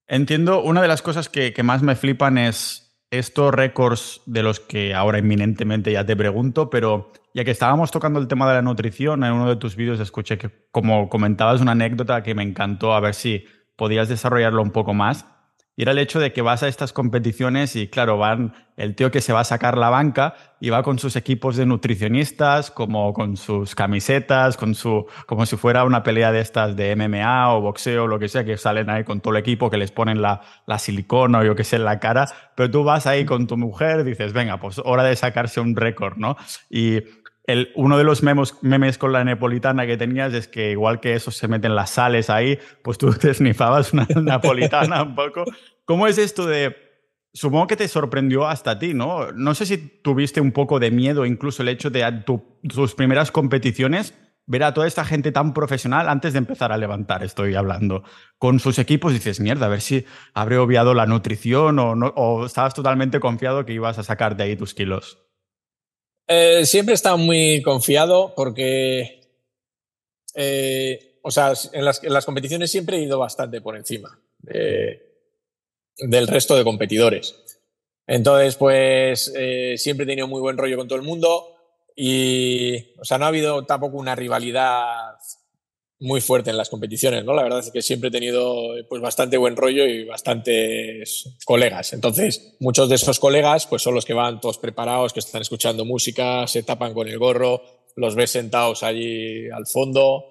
[0.07, 4.59] Entiendo, una de las cosas que, que más me flipan es estos récords de los
[4.59, 8.61] que ahora inminentemente ya te pregunto, pero ya que estábamos tocando el tema de la
[8.61, 12.93] nutrición, en uno de tus vídeos escuché que como comentabas una anécdota que me encantó,
[12.93, 13.45] a ver si
[13.75, 15.25] podías desarrollarlo un poco más.
[15.77, 19.11] Y era el hecho de que vas a estas competiciones y claro, van el tío
[19.11, 23.13] que se va a sacar la banca y va con sus equipos de nutricionistas, como
[23.13, 27.61] con sus camisetas, con su, como si fuera una pelea de estas de MMA o
[27.61, 30.41] boxeo lo que sea, que salen ahí con todo el equipo, que les ponen la,
[30.65, 33.55] la silicona o yo qué sé en la cara, pero tú vas ahí con tu
[33.55, 36.37] mujer, dices, venga, pues hora de sacarse un récord, ¿no?
[36.71, 37.01] Y
[37.47, 41.31] el, uno de los memes con la napolitana que tenías es que igual que eso
[41.31, 45.45] se meten las sales ahí, pues tú te snifabas una napolitana un poco.
[45.85, 46.75] ¿Cómo es esto de...
[47.33, 49.31] Supongo que te sorprendió hasta a ti, ¿no?
[49.31, 52.23] No sé si tuviste un poco de miedo, incluso el hecho de
[52.63, 54.15] tus primeras competiciones,
[54.47, 58.03] ver a toda esta gente tan profesional antes de empezar a levantar, estoy hablando,
[58.39, 62.47] con sus equipos, dices, mierda, a ver si habré obviado la nutrición o, no, o
[62.47, 65.26] estabas totalmente confiado que ibas a sacar de ahí tus kilos.
[66.27, 69.21] Eh, siempre he estado muy confiado porque,
[70.35, 74.19] eh, o sea, en las, competiciones siempre he ido bastante por encima
[75.97, 77.35] del resto de competidores.
[78.05, 81.55] Entonces, pues eh, siempre he tenido muy buen rollo con todo el mundo
[81.95, 85.15] y, o sea, no ha habido tampoco una rivalidad
[85.99, 87.33] muy fuerte en las competiciones, ¿no?
[87.33, 91.93] La verdad es que siempre he tenido pues bastante buen rollo y bastantes colegas.
[91.93, 95.85] Entonces, muchos de esos colegas pues son los que van todos preparados, que están escuchando
[95.85, 97.61] música, se tapan con el gorro,
[97.95, 100.25] los ves sentados allí al fondo,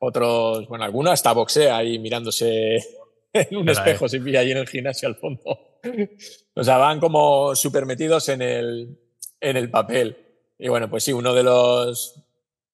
[0.00, 2.76] otros, bueno, algunos hasta boxea ahí mirándose
[3.32, 5.78] en un espejo si pilla allí en el gimnasio al fondo.
[6.54, 8.98] o sea, van como súper metidos en el,
[9.40, 10.16] en el papel.
[10.58, 12.16] Y bueno, pues sí, uno de los,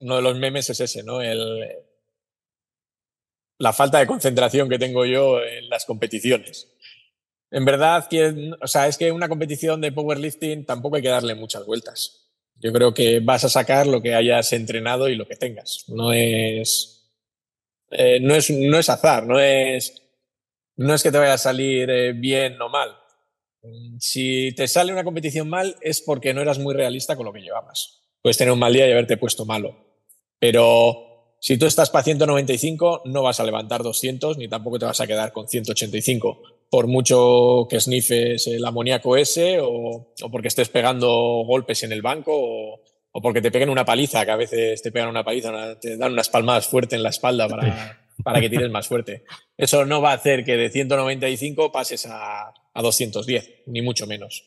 [0.00, 1.20] uno de los memes es ese, ¿no?
[1.20, 1.76] El,
[3.58, 6.68] la falta de concentración que tengo yo en las competiciones.
[7.50, 8.08] En verdad,
[8.60, 12.28] o sea, es que una competición de powerlifting tampoco hay que darle muchas vueltas.
[12.56, 15.84] Yo creo que vas a sacar lo que hayas entrenado y lo que tengas.
[15.88, 17.10] No es.
[17.90, 20.02] Eh, no, es, no es azar, no es,
[20.76, 22.94] no es que te vaya a salir eh, bien o mal.
[23.98, 27.40] Si te sale una competición mal es porque no eras muy realista con lo que
[27.40, 28.02] llevabas.
[28.20, 29.74] Puedes tener un mal día y haberte puesto malo.
[30.38, 31.07] Pero
[31.40, 35.06] si tú estás para 195, no vas a levantar 200 ni tampoco te vas a
[35.06, 36.42] quedar con 185.
[36.70, 41.08] Por mucho que snifes el amoníaco ese o, o porque estés pegando
[41.46, 42.80] golpes en el banco o,
[43.12, 46.12] o porque te peguen una paliza, que a veces te pegan una paliza, te dan
[46.12, 49.24] unas palmadas fuertes en la espalda para, para que tires más fuerte.
[49.56, 54.44] Eso no va a hacer que de 195 pases a, a 210, ni mucho menos.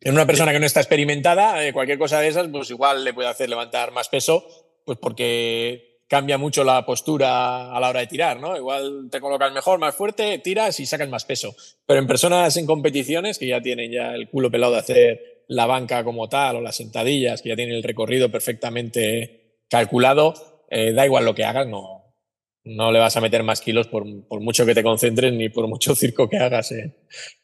[0.00, 3.14] En una persona que no está experimentada, eh, cualquier cosa de esas, pues igual le
[3.14, 4.44] puede hacer levantar más peso,
[4.84, 8.56] pues porque cambia mucho la postura a la hora de tirar, ¿no?
[8.56, 11.54] Igual te colocas mejor, más fuerte, tiras y sacas más peso.
[11.86, 15.66] Pero en personas en competiciones que ya tienen ya el culo pelado de hacer la
[15.66, 20.34] banca como tal o las sentadillas, que ya tienen el recorrido perfectamente calculado,
[20.70, 22.14] eh, da igual lo que hagas, no,
[22.64, 25.68] no le vas a meter más kilos por, por, mucho que te concentres ni por
[25.68, 26.96] mucho circo que hagas en,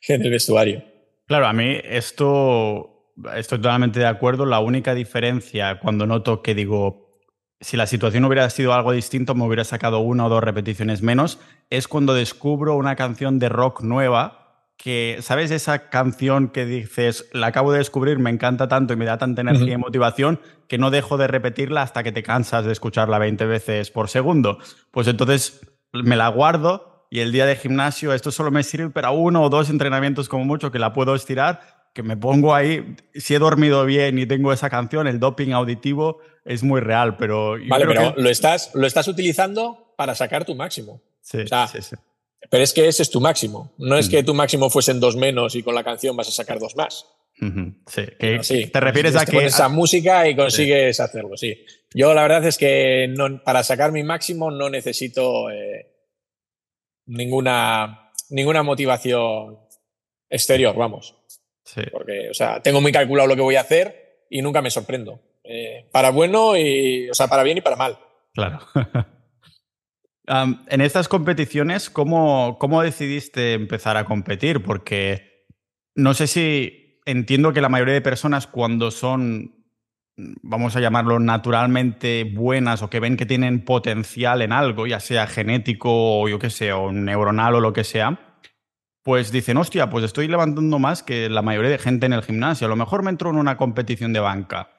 [0.08, 0.82] en el vestuario.
[1.26, 4.46] Claro, a mí esto estoy totalmente de acuerdo.
[4.46, 7.09] La única diferencia cuando noto que digo,
[7.60, 11.38] si la situación hubiera sido algo distinto, me hubiera sacado una o dos repeticiones menos,
[11.68, 14.40] es cuando descubro una canción de rock nueva
[14.78, 15.50] que, ¿sabes?
[15.50, 19.42] Esa canción que dices, la acabo de descubrir, me encanta tanto y me da tanta
[19.42, 19.80] energía uh -huh.
[19.80, 23.90] y motivación que no dejo de repetirla hasta que te cansas de escucharla 20 veces
[23.90, 24.58] por segundo.
[24.90, 25.60] Pues entonces
[25.92, 29.50] me la guardo y el día de gimnasio esto solo me sirve para uno o
[29.50, 33.84] dos entrenamientos como mucho que la puedo estirar, que me pongo ahí, si he dormido
[33.84, 37.56] bien y tengo esa canción, el doping auditivo es muy real, pero...
[37.68, 38.22] vale, pero que...
[38.22, 41.02] lo, estás, lo estás utilizando para sacar tu máximo.
[41.20, 41.96] Sí, o sea, sí, sí.
[42.48, 43.74] Pero es que ese es tu máximo.
[43.76, 46.58] No es que tu máximo fuesen dos menos y con la canción vas a sacar
[46.58, 47.06] dos más.
[47.40, 47.74] Uh -huh.
[47.86, 48.66] Sí, que, sí.
[48.66, 49.44] te refieres a que.
[49.44, 51.02] esa música y consigues sí.
[51.02, 51.64] hacerlo, sí.
[51.94, 55.92] Yo la verdad es que no, para sacar mi máximo no necesito eh,
[57.06, 59.58] ninguna, ninguna motivación
[60.28, 61.19] exterior, vamos.
[61.74, 61.82] Sí.
[61.92, 65.20] Porque, o sea, tengo muy calculado lo que voy a hacer y nunca me sorprendo.
[65.44, 67.98] Eh, para bueno y, o sea, para bien y para mal.
[68.34, 68.60] Claro.
[70.28, 74.62] Um, en estas competiciones, ¿cómo, ¿cómo, decidiste empezar a competir?
[74.62, 75.48] Porque
[75.96, 79.56] no sé si entiendo que la mayoría de personas cuando son,
[80.16, 85.26] vamos a llamarlo, naturalmente buenas o que ven que tienen potencial en algo, ya sea
[85.26, 88.29] genético o yo qué sé, o neuronal o lo que sea,
[89.02, 92.66] pues dicen, hostia, pues estoy levantando más que la mayoría de gente en el gimnasio.
[92.66, 94.70] A lo mejor me entro en una competición de banca.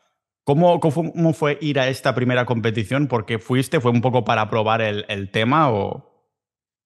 [0.44, 3.08] ¿Cómo, ¿Cómo, fue ir a esta primera competición?
[3.08, 3.80] ¿Por qué fuiste?
[3.80, 6.28] ¿Fue un poco para probar el, el, tema o...?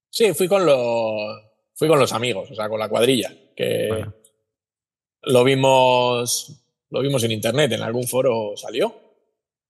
[0.09, 1.41] Sí, fui con, los,
[1.73, 4.13] fui con los amigos, o sea, con la cuadrilla, que bueno.
[5.23, 8.93] lo, vimos, lo vimos en internet, en algún foro salió,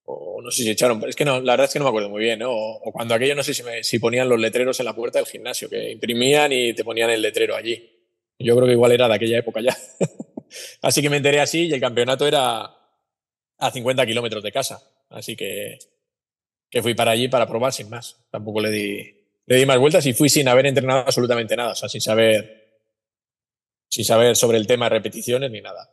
[0.05, 2.09] o no sé si echaron, es que no, la verdad es que no me acuerdo
[2.09, 2.51] muy bien, ¿no?
[2.51, 5.19] o, o, cuando aquello no sé si, me, si ponían los letreros en la puerta
[5.19, 7.91] del gimnasio, que imprimían y te ponían el letrero allí.
[8.37, 9.75] Yo creo que igual era de aquella época ya.
[10.81, 12.63] así que me enteré así y el campeonato era
[13.57, 14.81] a 50 kilómetros de casa.
[15.09, 15.79] Así que,
[16.69, 18.17] que fui para allí para probar sin más.
[18.29, 21.75] Tampoco le di, le di más vueltas y fui sin haber entrenado absolutamente nada, o
[21.75, 22.79] sea, sin saber,
[23.89, 25.89] sin saber sobre el tema de repeticiones ni nada.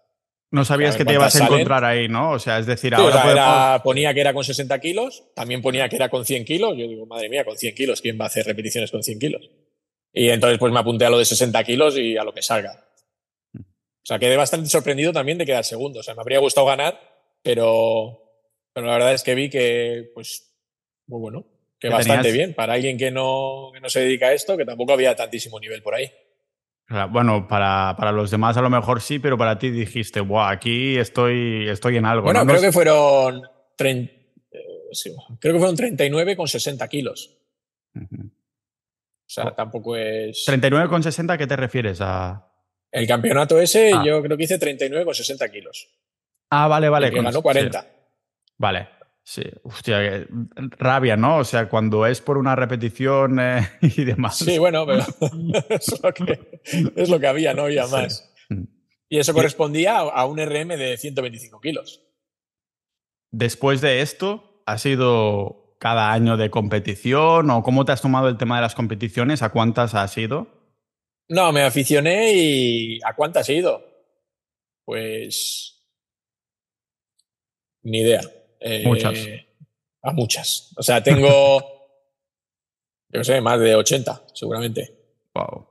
[0.53, 2.33] No sabías que te ibas a encontrar ahí, ¿no?
[2.33, 3.09] O sea, es decir, sí, ahora.
[3.09, 3.43] O sea, podemos...
[3.43, 6.77] era, ponía que era con 60 kilos, también ponía que era con 100 kilos.
[6.77, 9.51] Yo digo, madre mía, con 100 kilos, ¿quién va a hacer repeticiones con 100 kilos?
[10.13, 12.85] Y entonces, pues me apunté a lo de 60 kilos y a lo que salga.
[13.57, 16.01] O sea, quedé bastante sorprendido también de quedar segundo.
[16.01, 17.01] O sea, me habría gustado ganar,
[17.43, 18.21] pero,
[18.75, 20.55] pero la verdad es que vi que, pues,
[21.07, 21.47] muy bueno,
[21.79, 22.37] que bastante tenías...
[22.37, 25.59] bien para alguien que no, que no se dedica a esto, que tampoco había tantísimo
[25.59, 26.13] nivel por ahí.
[27.11, 30.99] Bueno, para, para, los demás a lo mejor sí, pero para ti dijiste, Buah, aquí
[30.99, 32.25] estoy, estoy en algo.
[32.25, 32.51] Bueno, ¿no?
[32.51, 33.43] creo que fueron,
[33.79, 34.29] eh,
[34.93, 37.39] sí, creo que fueron 39 con 60 kilos.
[37.95, 38.27] Uh -huh.
[38.27, 39.53] O sea, oh.
[39.55, 40.45] tampoco es...
[40.45, 42.47] 39 con 60, ¿qué te refieres a...?
[42.91, 44.03] El campeonato ese ah.
[44.05, 45.89] yo creo que hice 39 con 60 kilos.
[46.51, 47.11] Ah, vale, vale.
[47.11, 47.81] Que ganó 40.
[47.81, 47.87] Sí.
[48.59, 48.89] Vale.
[49.25, 50.27] Sí, hostia,
[50.79, 51.39] rabia, ¿no?
[51.39, 54.39] O sea, cuando es por una repetición eh, y demás.
[54.39, 55.05] Sí, bueno, pero
[55.69, 56.61] es, lo que,
[56.97, 58.33] es lo que había, no había más.
[58.49, 58.57] Sí.
[59.09, 62.03] Y eso correspondía a un RM de 125 kilos.
[63.31, 68.39] Después de esto, ¿ha sido cada año de competición o cómo te has tomado el
[68.39, 69.43] tema de las competiciones?
[69.43, 70.47] ¿A cuántas has ido?
[71.29, 73.85] No, me aficioné y ¿a cuántas he ido?
[74.85, 75.73] Pues
[77.83, 78.21] ni idea.
[78.63, 79.19] Eh, muchas.
[80.03, 80.73] A muchas.
[80.77, 81.61] O sea, tengo,
[83.09, 84.91] yo no sé, más de 80, seguramente.
[85.35, 85.69] Wow.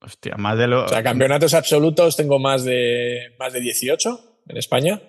[0.00, 0.84] Hostia, más de lo...
[0.84, 5.00] O sea, campeonatos absolutos tengo más de, más de 18 en España.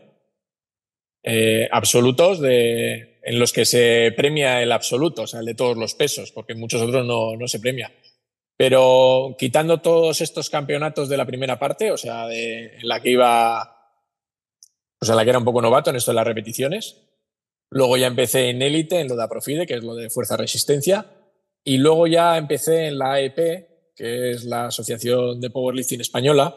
[1.24, 5.76] Eh, absolutos de en los que se premia el absoluto, o sea, el de todos
[5.76, 7.92] los pesos, porque en muchos otros no, no se premia.
[8.56, 13.10] Pero quitando todos estos campeonatos de la primera parte, o sea, de, en la que
[13.10, 13.64] iba,
[15.02, 17.02] o sea, la que era un poco novato en esto de las repeticiones,
[17.76, 21.12] luego ya empecé en élite, en lo de Aprofide, que es lo de fuerza resistencia,
[21.62, 26.56] y luego ya empecé en la AEP, que es la Asociación de Powerlifting Española,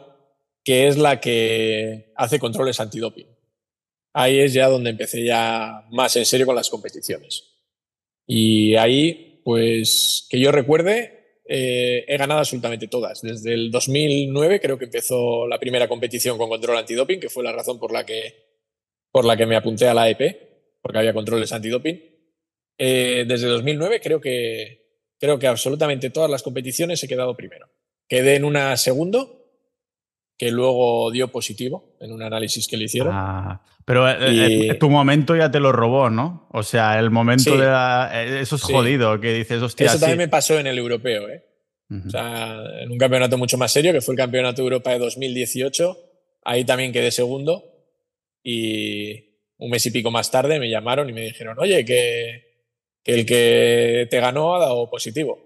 [0.62, 3.26] que es la que hace controles antidoping.
[4.12, 7.52] Ahí es ya donde empecé ya más en serio con las competiciones.
[8.24, 13.22] Y ahí, pues, que yo recuerde, eh, he ganado absolutamente todas.
[13.22, 17.50] Desde el 2009 creo que empezó la primera competición con control antidoping, que fue la
[17.50, 18.34] razón por la que,
[19.10, 20.47] por la que me apunté a la AEP,
[20.88, 22.00] porque había controles antidoping.
[22.78, 27.68] Eh, desde 2009 creo que, creo que absolutamente todas las competiciones he quedado primero.
[28.08, 29.44] Quedé en una segundo,
[30.38, 33.12] que luego dio positivo en un análisis que le hicieron.
[33.14, 36.48] Ah, pero eh, eh, tu momento ya te lo robó, ¿no?
[36.52, 39.88] O sea, el momento de la, eh, Eso es jodido, que dices, hostia.
[39.88, 41.44] Eso también me pasó en el europeo, ¿eh?
[42.06, 45.00] O sea, en un campeonato mucho más serio, que fue el Campeonato de Europa de
[45.00, 45.98] 2018.
[46.44, 47.64] Ahí también quedé segundo.
[48.42, 49.27] Y
[49.58, 52.48] un mes y pico más tarde me llamaron y me dijeron, oye, que
[53.08, 55.38] que el que te ganó ha dado positivo.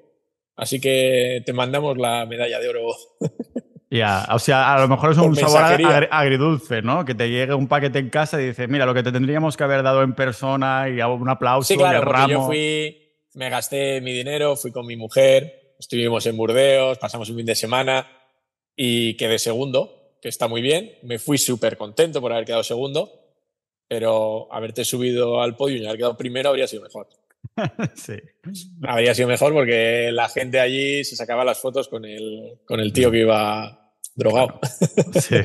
[0.57, 2.97] Así que te mandamos la medalla de oro.
[3.95, 7.05] Ya, o sea, a lo mejor es un sabor agridulce, ¿no?
[7.05, 9.65] Que te llegue un paquete en casa y dices, mira, lo que te tendríamos que
[9.65, 11.69] haber dado en persona y hago un aplauso.
[11.69, 12.97] Sí, claro, porque yo fui,
[13.35, 17.55] me gasté mi dinero, fui con mi mujer, estuvimos en Burdeos, pasamos un fin de
[17.55, 18.11] semana
[18.75, 20.93] y quedé segundo, que está muy bien.
[21.03, 23.22] Me fui súper contento por haber quedado segundo,
[23.93, 27.11] pero haberte subido al podio y haber quedado primero habría sido mejor.
[27.95, 28.15] sí.
[28.83, 32.95] Habría sido mejor porque la gente allí se sacaba las fotos con el, con el
[32.95, 34.59] tío que iba drogado.
[35.21, 35.37] Sí.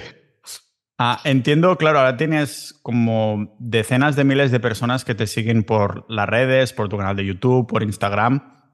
[0.98, 6.06] Ah, entiendo, claro, ahora tienes como decenas de miles de personas que te siguen por
[6.10, 8.70] las redes, por tu canal de YouTube, por Instagram.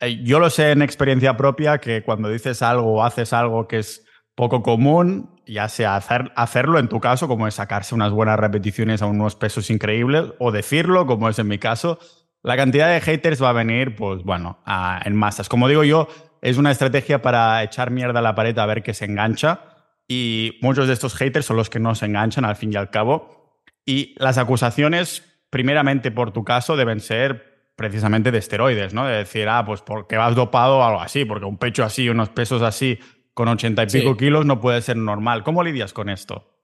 [0.00, 3.80] Eh, yo lo sé en experiencia propia que cuando dices algo o haces algo que
[3.80, 4.05] es
[4.36, 9.02] poco común, ya sea hacer, hacerlo en tu caso, como es sacarse unas buenas repeticiones
[9.02, 11.98] a unos pesos increíbles, o decirlo, como es en mi caso,
[12.42, 14.60] la cantidad de haters va a venir, pues bueno,
[15.04, 15.48] en masas.
[15.48, 16.06] Como digo yo,
[16.42, 19.62] es una estrategia para echar mierda a la pared a ver qué se engancha.
[20.06, 22.90] Y muchos de estos haters son los que no se enganchan al fin y al
[22.90, 23.58] cabo.
[23.84, 29.06] Y las acusaciones, primeramente por tu caso, deben ser precisamente de esteroides, ¿no?
[29.06, 32.28] De decir, ah, pues porque vas dopado o algo así, porque un pecho así, unos
[32.28, 33.00] pesos así,
[33.36, 35.44] con ochenta y pico kilos, no puede ser normal.
[35.44, 36.54] ¿Cómo lidias con esto?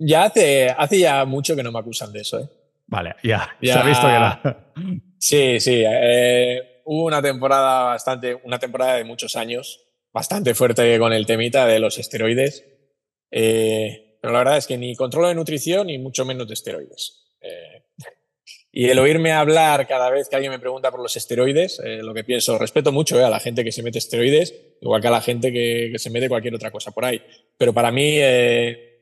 [0.00, 2.48] Ya hace, hace ya mucho que no me acusan de eso, ¿eh?
[2.88, 3.74] Vale, ya, ya.
[3.74, 4.72] se ha visto que era.
[5.16, 5.84] Sí, sí.
[5.86, 9.80] Eh, hubo una temporada bastante, una temporada de muchos años,
[10.12, 12.64] bastante fuerte con el temita de los esteroides.
[13.30, 17.36] Eh, pero la verdad es que ni controlo de nutrición ni mucho menos de esteroides.
[17.40, 17.84] Eh,
[18.70, 22.24] y el oírme hablar cada vez que alguien me pregunta por los esteroides, lo que
[22.24, 25.52] pienso, respeto mucho a la gente que se mete esteroides, igual que a la gente
[25.52, 27.22] que, que se mete cualquier otra cosa por ahí.
[27.56, 28.18] Pero para mí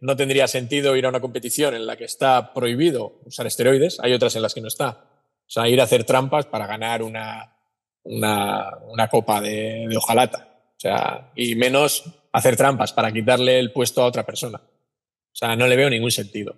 [0.01, 4.13] no tendría sentido ir a una competición en la que está prohibido usar esteroides, hay
[4.13, 5.05] otras en las que no está.
[5.47, 7.57] O sea, ir a hacer trampas para ganar una,
[8.03, 10.49] una, una copa de, de, hojalata.
[10.77, 14.61] O sea, y menos hacer trampas para quitarle el puesto a otra persona.
[14.61, 16.57] O sea, no le veo ningún sentido.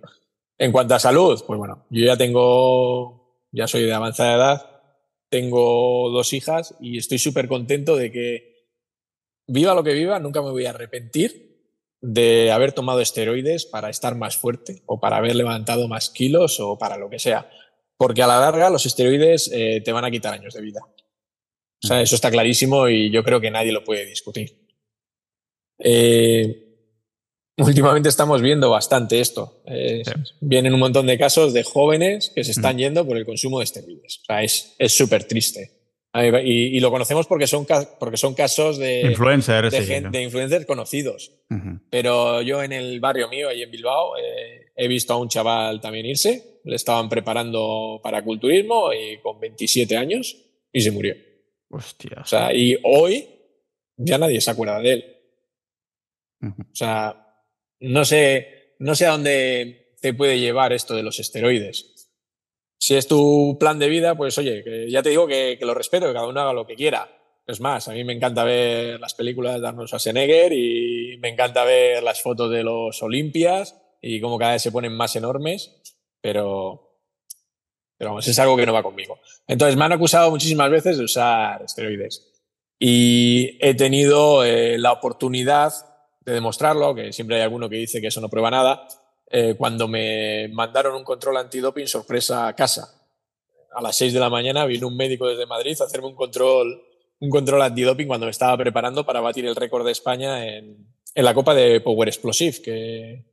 [0.58, 4.80] En cuanto a salud, pues bueno, yo ya tengo, ya soy de avanzada edad,
[5.28, 8.66] tengo dos hijas y estoy súper contento de que
[9.46, 11.46] viva lo que viva, nunca me voy a arrepentir
[12.00, 16.78] de haber tomado esteroides para estar más fuerte o para haber levantado más kilos o
[16.78, 17.48] para lo que sea
[17.98, 20.80] porque a la larga los esteroides eh, te van a quitar años de vida.
[21.82, 24.68] O sea, eso está clarísimo y yo creo que nadie lo puede discutir.
[25.78, 26.67] Eh,
[27.58, 29.62] últimamente estamos viendo bastante esto.
[29.66, 30.02] Eh,
[30.40, 33.64] vienen un montón de casos de jóvenes que se están yendo por el consumo de
[33.64, 34.20] esteroides.
[34.22, 35.78] O sea, es súper triste.
[36.14, 37.66] Y, lo conocemos porque son,
[38.00, 41.32] porque son casos de, influencers, de, influencers conocidos.
[41.90, 44.12] Pero yo en el barrio mío, ahí en Bilbao,
[44.74, 49.96] he visto a un chaval también irse le estaban preparando para culturismo y con 27
[49.96, 50.36] años
[50.70, 51.14] y se murió.
[51.70, 52.18] Hostia.
[52.20, 53.26] O sea, y hoy
[53.96, 55.16] ya nadie se acuerda de él.
[56.42, 57.27] O sea,
[57.80, 62.10] no sé, no sé a dónde te puede llevar esto de los esteroides.
[62.78, 66.12] Si es tu plan de vida, pues oye, ya te digo que, lo respeto, que
[66.12, 67.08] cada uno haga lo que quiera.
[67.46, 71.64] Es más, a mí me encanta ver las películas de Arnold Schwarzenegger y me encanta
[71.64, 75.78] ver las fotos de los Olimpias y cómo cada vez se ponen más enormes
[76.20, 76.98] pero,
[77.96, 79.18] pero vamos, es algo que no va conmigo.
[79.46, 82.32] Entonces, me han acusado muchísimas veces de usar esteroides
[82.78, 85.72] y he tenido eh, la oportunidad
[86.28, 88.86] de demostrarlo, que siempre hay alguno que dice que eso no prueba nada,
[89.30, 92.94] eh, cuando me mandaron un control antidoping sorpresa a casa.
[93.72, 96.82] a las 6 de la mañana vino un médico desde Madrid a hacerme un control,
[97.20, 101.24] un control antidoping cuando me estaba preparando para batir el récord de España en, en
[101.24, 103.24] la Copa de Power Explosive, que,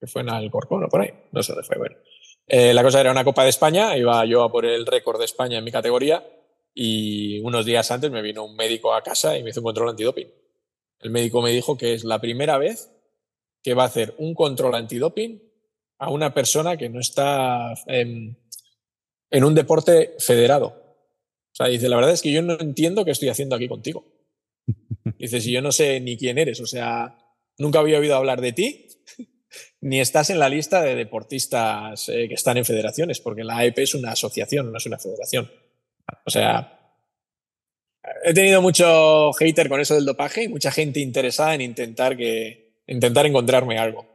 [0.00, 1.76] que fue en Alcorcón o por ahí, no sé dónde fue.
[1.76, 1.96] Bueno.
[2.46, 5.26] Eh, la cosa era una Copa de España, iba yo a por el récord de
[5.26, 6.24] España en mi categoría
[6.74, 9.90] y unos días antes me vino un médico a casa y me hizo un control
[9.90, 10.41] antidoping.
[11.02, 12.90] El médico me dijo que es la primera vez
[13.62, 15.42] que va a hacer un control antidoping
[15.98, 18.38] a una persona que no está en,
[19.30, 20.66] en un deporte federado.
[20.66, 24.06] O sea, dice, la verdad es que yo no entiendo qué estoy haciendo aquí contigo.
[25.18, 27.18] Dice, si yo no sé ni quién eres, o sea,
[27.58, 28.88] nunca había oído hablar de ti,
[29.80, 33.78] ni estás en la lista de deportistas eh, que están en federaciones, porque la AEP
[33.80, 35.50] es una asociación, no es una federación.
[36.24, 36.81] O sea,
[38.24, 42.74] he tenido mucho hater con eso del dopaje y mucha gente interesada en intentar, que,
[42.86, 44.06] intentar encontrarme algo.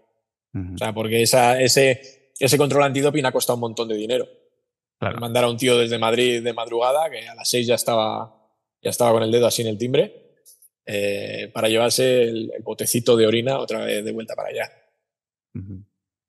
[0.74, 4.28] O sea, porque esa, ese, ese control antidoping ha costado un montón de dinero.
[5.00, 8.50] Mandar a un tío desde Madrid de madrugada, que a las seis ya estaba,
[8.82, 10.34] ya estaba con el dedo así en el timbre,
[10.84, 14.72] eh, para llevarse el, botecito de orina otra vez de vuelta para allá.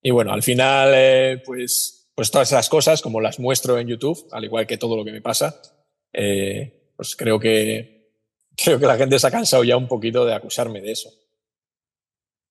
[0.03, 4.29] Y bueno, al final, eh, pues, pues todas esas cosas, como las muestro en YouTube,
[4.33, 5.61] al igual que todo lo que me pasa,
[6.13, 8.11] eh, pues creo que,
[8.57, 11.09] creo que la gente se ha cansado ya un poquito de acusarme de eso.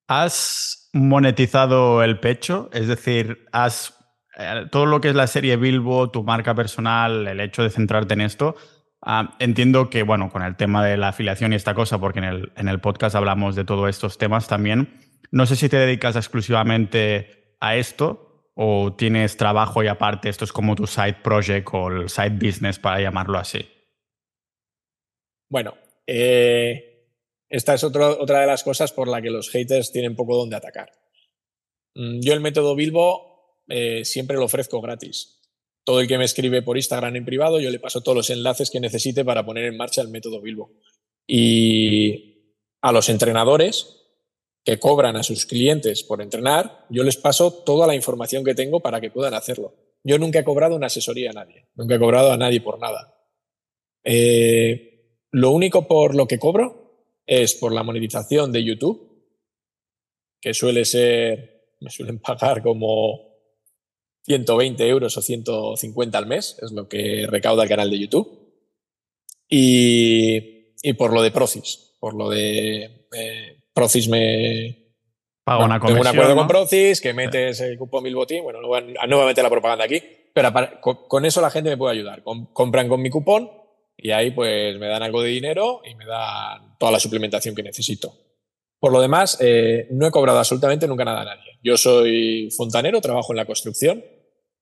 [0.07, 2.69] ¿Has monetizado el pecho?
[2.71, 3.93] Es decir, has
[4.37, 8.13] eh, todo lo que es la serie Bilbo, tu marca personal, el hecho de centrarte
[8.13, 8.55] en esto,
[9.01, 12.25] ah, entiendo que, bueno, con el tema de la afiliación y esta cosa, porque en
[12.25, 14.93] el, en el podcast hablamos de todos estos temas también,
[15.29, 20.53] no sé si te dedicas exclusivamente a esto o tienes trabajo y aparte esto es
[20.53, 23.76] como tu side project o el side business, para llamarlo así.
[25.49, 25.75] Bueno,
[26.05, 27.07] eh,
[27.49, 30.91] esta es otra de las cosas por la que los haters tienen poco donde atacar.
[31.97, 35.41] Mm, yo el método Bilbo eh, siempre lo ofrezco gratis.
[35.83, 38.69] Todo el que me escribe por Instagram en privado, yo le paso todos los enlaces
[38.69, 40.73] que necesite para poner en marcha el método Bilbo.
[41.25, 43.97] Y a los entrenadores
[44.63, 48.81] que cobran a sus clientes por entrenar, yo les paso toda la información que tengo
[48.81, 49.75] para que puedan hacerlo.
[50.03, 53.15] Yo nunca he cobrado una asesoría a nadie, nunca he cobrado a nadie por nada.
[54.03, 54.96] Eh,
[55.37, 59.07] lo único por lo que cobro es por la monetización de YouTube,
[60.41, 63.35] que suele ser, me suelen pagar como
[64.23, 68.27] 120 euros o 150 al mes, es lo que recauda el canal de YouTube.
[69.47, 74.95] Y, y por lo de Procis, por lo de eh, Procis me.
[75.43, 76.01] Paga una comisión.
[76.01, 78.43] Tengo un acuerdo con Procis que metes el cupón Bilbotín.
[78.43, 80.01] Bueno, no voy, a, meter la propaganda aquí,
[80.33, 82.23] pero con, eso la gente me puede ayudar.
[82.23, 83.56] compran con mi cupón
[83.97, 87.63] y ahí pues me dan algo de dinero y me dan toda la suplementación que
[87.63, 88.13] necesito.
[88.79, 91.59] Por lo demás, eh, no he cobrado absolutamente nunca nada a nadie.
[91.63, 94.03] Yo soy fontanero, trabajo en la construcción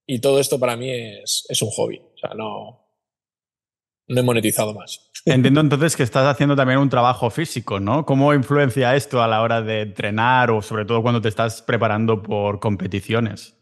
[0.07, 1.97] y todo esto para mí es, es un hobby.
[1.97, 2.85] O sea, no,
[4.07, 5.11] no he monetizado más.
[5.25, 8.05] Entiendo entonces que estás haciendo también un trabajo físico, ¿no?
[8.05, 12.21] ¿Cómo influencia esto a la hora de entrenar o sobre todo cuando te estás preparando
[12.21, 13.57] por competiciones?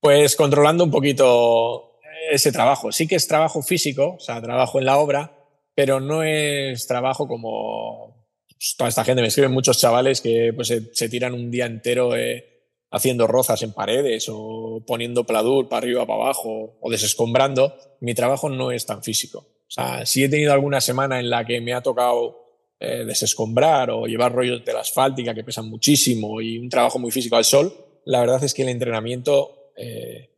[0.00, 1.93] Pues controlando un poquito
[2.30, 2.92] ese trabajo.
[2.92, 5.36] Sí que es trabajo físico, o sea, trabajo en la obra,
[5.74, 9.22] pero no es trabajo como pues, toda esta gente.
[9.22, 12.44] Me escriben muchos chavales que pues, se, tiran un día entero eh,
[12.90, 17.74] haciendo rozas en paredes o poniendo pladur para arriba, para abajo o desescombrando.
[18.00, 19.38] Mi trabajo no es tan físico.
[19.38, 22.44] O sea, si he tenido alguna semana en la que me ha tocado
[22.78, 27.10] eh, desescombrar o llevar rollos de la asfáltica que pesan muchísimo y un trabajo muy
[27.10, 27.72] físico al sol,
[28.04, 30.33] la verdad es que el entrenamiento, eh,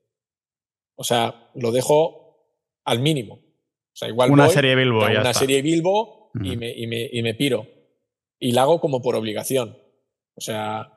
[0.97, 2.51] o sea, lo dejo
[2.85, 3.35] al mínimo.
[3.35, 7.35] O sea, igual una serie Bilbo, una serie Bilbo y, me, y, me, y me
[7.35, 7.67] piro.
[8.39, 9.79] Y la hago como por obligación.
[10.35, 10.93] O sea,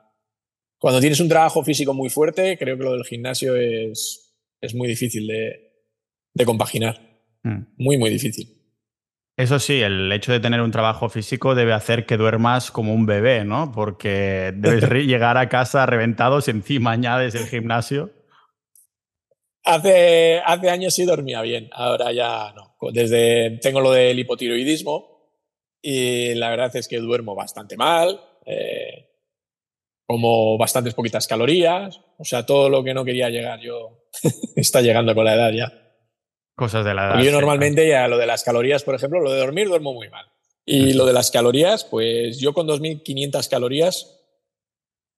[0.78, 4.88] cuando tienes un trabajo físico muy fuerte, creo que lo del gimnasio es, es muy
[4.88, 5.72] difícil de,
[6.34, 7.00] de compaginar.
[7.42, 7.60] Mm.
[7.78, 8.60] Muy, muy difícil.
[9.36, 13.06] Eso sí, el hecho de tener un trabajo físico debe hacer que duermas como un
[13.06, 13.72] bebé, ¿no?
[13.72, 18.10] Porque debes llegar a casa reventado si encima añades el gimnasio.
[19.64, 22.76] Hace, hace años sí dormía bien, ahora ya no.
[22.92, 25.10] Desde tengo lo del hipotiroidismo
[25.82, 29.10] y la verdad es que duermo bastante mal, eh,
[30.06, 34.06] como bastantes poquitas calorías, o sea, todo lo que no quería llegar yo
[34.56, 35.72] está llegando con la edad ya.
[36.56, 37.22] Cosas de la edad.
[37.22, 40.26] yo normalmente ya lo de las calorías, por ejemplo, lo de dormir duermo muy mal.
[40.66, 44.20] Y lo de las calorías, pues yo con 2.500 calorías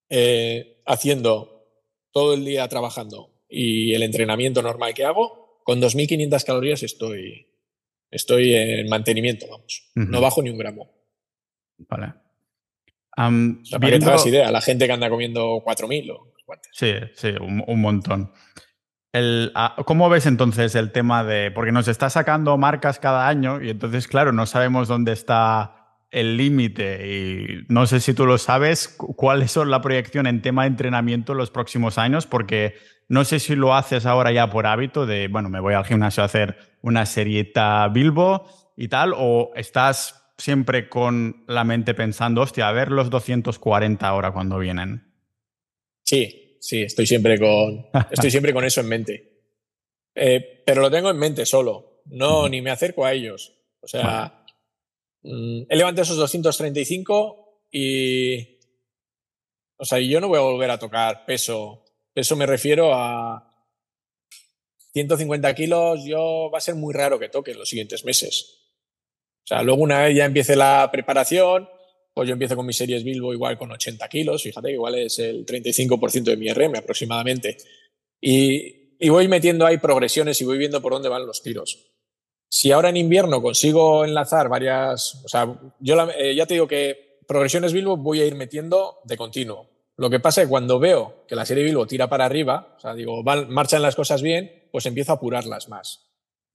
[0.09, 1.67] eh, haciendo
[2.11, 7.47] todo el día trabajando y el entrenamiento normal que hago, con 2.500 calorías estoy,
[8.11, 9.91] estoy en mantenimiento, vamos.
[9.95, 10.91] No bajo ni un gramo.
[11.89, 12.15] Vale.
[13.15, 16.33] para que te hagas idea, la gente que anda comiendo 4.000 o
[16.73, 18.33] Sí, sí, un montón.
[19.13, 21.51] El, ah, ¿Cómo ves entonces el tema de.?
[21.51, 25.82] Porque nos está sacando marcas cada año y entonces, claro, no sabemos dónde está
[26.13, 30.63] el límite y no sé si tú lo sabes, cuáles son la proyección en tema
[30.63, 32.75] de entrenamiento en los próximos años, porque
[33.09, 36.23] no sé si lo haces ahora ya por hábito de, bueno, me voy al gimnasio
[36.23, 38.47] a hacer una serieta Bilbo
[38.77, 44.33] y tal, o estás siempre con la mente pensando, hostia, a ver los 240 ahora
[44.33, 45.15] cuando vienen.
[46.03, 49.33] Sí, sí, estoy siempre con, estoy siempre con eso en mente.
[50.15, 53.55] Eh, pero lo tengo en mente solo, no ni me acerco a ellos.
[53.81, 54.42] O sea,
[55.23, 58.59] he levantado esos 235 y,
[59.77, 61.85] o sea, yo no voy a volver a tocar peso.
[62.13, 63.49] Peso me refiero a
[64.93, 68.59] 150 kilos, yo va a ser muy raro que toque en los siguientes meses.
[69.45, 71.69] O sea, luego una vez ya empiece la preparación,
[72.15, 75.19] pues yo empiezo con mis series Bilbo igual con 80 kilos, fíjate que igual es
[75.19, 77.57] el 35% de mi RM aproximadamente.
[78.21, 81.92] Y, y, voy metiendo ahí progresiones y voy viendo por dónde van los tiros.
[82.55, 87.17] Si ahora en invierno consigo enlazar varias, o sea, yo eh, ya te digo que
[87.27, 89.71] progresiones Bilbo voy a ir metiendo de continuo.
[89.97, 92.79] Lo que pasa es que cuando veo que la serie Bilbo tira para arriba, o
[92.79, 96.11] sea, digo, van, marchan las cosas bien, pues empiezo a apurarlas más.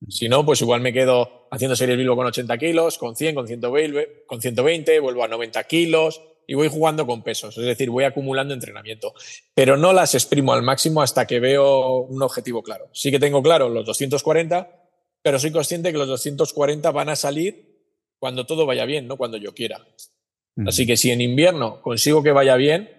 [0.07, 3.47] Si no, pues igual me quedo haciendo series Bilbo con 80 kilos, con 100, con
[3.47, 7.57] 120, con 120, vuelvo a 90 kilos y voy jugando con pesos.
[7.57, 9.15] Es decir, voy acumulando entrenamiento.
[9.55, 12.87] Pero no las exprimo al máximo hasta que veo un objetivo claro.
[12.93, 14.86] Sí que tengo claro los 240,
[15.27, 17.83] pero soy consciente que los 240 van a salir
[18.17, 19.85] cuando todo vaya bien, no cuando yo quiera.
[20.65, 22.89] Así que si en invierno consigo que vaya bien,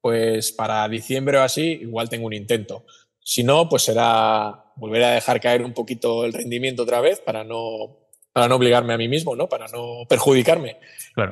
[0.00, 2.84] pues para diciembre o así, igual tengo un intento.
[3.20, 7.44] Si no, pues será volver a dejar caer un poquito el rendimiento otra vez para
[7.44, 8.00] no,
[8.32, 9.48] para no obligarme a mí mismo, ¿no?
[9.48, 10.78] Para no perjudicarme.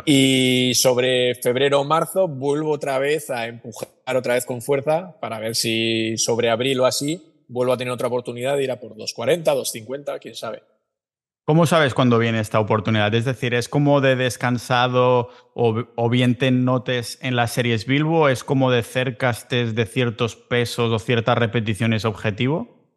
[0.05, 5.41] Y sobre febrero o marzo vuelvo otra vez a empujar otra vez con fuerza para
[5.41, 8.95] ver si sobre abril o así vuelvo a tener otra oportunidad de ir a por
[8.95, 10.63] 2.40, 2.50, quién sabe.
[11.47, 13.15] ¿Cómo sabes cuándo viene esta oportunidad?
[13.15, 18.31] Es decir, ¿es como de descansado o, bien te notes en las series Bilbo?
[18.31, 22.97] ¿Es como de cerca estés de ciertos pesos o ciertas repeticiones objetivo?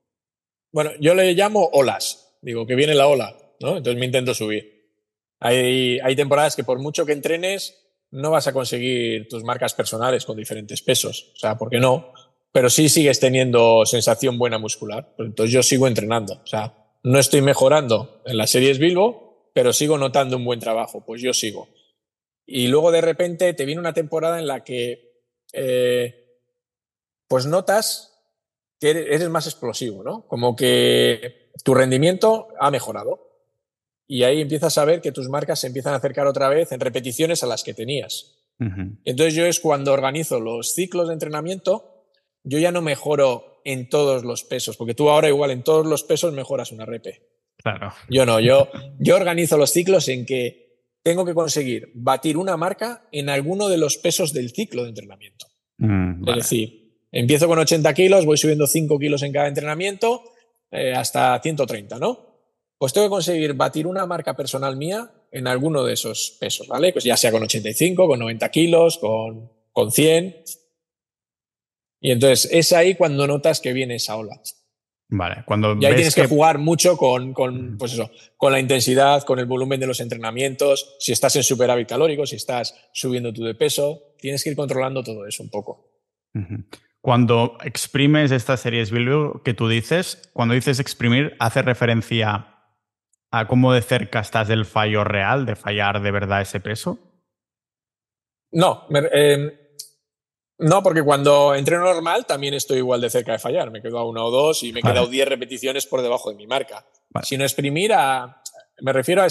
[0.71, 2.39] Bueno, yo le llamo olas.
[2.41, 3.77] Digo, que viene la ola, ¿no?
[3.77, 4.93] Entonces me intento subir.
[5.41, 10.25] Hay, hay temporadas que por mucho que entrenes, no vas a conseguir tus marcas personales
[10.25, 11.33] con diferentes pesos.
[11.35, 12.13] O sea, ¿por qué no?
[12.51, 15.13] Pero sí sigues teniendo sensación buena muscular.
[15.17, 16.41] Entonces yo sigo entrenando.
[16.43, 16.73] O sea,
[17.03, 21.33] no estoy mejorando en las series Bilbo, pero sigo notando un buen trabajo, pues yo
[21.33, 21.69] sigo.
[22.45, 25.23] Y luego de repente te viene una temporada en la que
[25.53, 26.27] eh,
[27.27, 28.13] pues notas
[28.79, 30.27] que eres más explosivo, ¿no?
[30.27, 33.27] Como que tu rendimiento ha mejorado.
[34.07, 36.79] Y ahí empiezas a ver que tus marcas se empiezan a acercar otra vez en
[36.79, 38.35] repeticiones a las que tenías.
[38.59, 41.96] Entonces yo es cuando organizo los ciclos de entrenamiento,
[42.47, 46.03] yo ya no mejoro en todos los pesos, porque tú ahora igual en todos los
[46.03, 47.21] pesos mejoras una repe.
[47.57, 47.93] Claro.
[48.09, 48.69] Yo no, yo,
[48.99, 50.67] yo organizo los ciclos en que
[51.03, 55.47] tengo que conseguir batir una marca en alguno de los pesos del ciclo de entrenamiento.
[55.77, 60.23] Mm, es decir, empiezo con 80 kilos, voy subiendo 5 kilos en cada entrenamiento
[60.71, 62.27] eh, hasta 130, ¿no?
[62.77, 66.93] Pues tengo que conseguir batir una marca personal mía en alguno de esos pesos, ¿vale?
[66.93, 70.43] Pues ya sea con 85, con 90 kilos, con, con 100.
[71.99, 74.39] Y entonces es ahí cuando notas que viene esa ola.
[75.09, 76.27] Vale, cuando y ahí tienes que...
[76.27, 80.97] jugar mucho con, con, pues eso, con la intensidad, con el volumen de los entrenamientos,
[80.99, 85.03] si estás en superávit calórico, si estás subiendo tú de peso, tienes que ir controlando
[85.03, 85.91] todo eso un poco.
[86.99, 92.57] Cuando exprimes estas series Bilbo que tú dices, cuando dices exprimir, hace referencia
[93.31, 96.99] a cómo de cerca estás del fallo real, de fallar de verdad ese peso.
[98.51, 99.66] No, eh,
[100.59, 103.69] no, porque cuando entreno normal también estoy igual de cerca de fallar.
[103.69, 106.35] Me quedo a una o dos y me he quedado 10 repeticiones por debajo de
[106.35, 106.85] mi marca.
[107.23, 108.41] Sino exprimir a.
[108.81, 109.27] Me refiero a,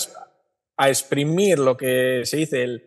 [0.77, 2.85] a, exprimir lo que se dice el,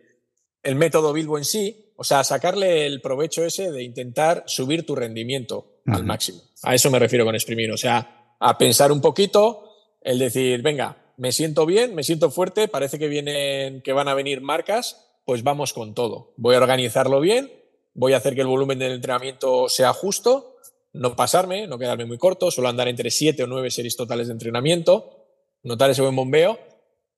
[0.62, 4.94] el método Bilbo en sí, o sea, sacarle el provecho ese de intentar subir tu
[4.94, 6.40] rendimiento al máximo.
[6.62, 7.70] A eso me refiero con exprimir.
[7.72, 9.70] O sea, a pensar un poquito,
[10.00, 14.14] el decir, venga, me siento bien, me siento fuerte, parece que vienen, que van a
[14.14, 16.32] venir marcas, pues vamos con todo.
[16.36, 17.59] Voy a organizarlo bien
[17.94, 20.56] voy a hacer que el volumen del entrenamiento sea justo,
[20.92, 24.32] no pasarme, no quedarme muy corto, solo andar entre siete o nueve series totales de
[24.32, 25.26] entrenamiento,
[25.62, 26.58] notar ese buen bombeo.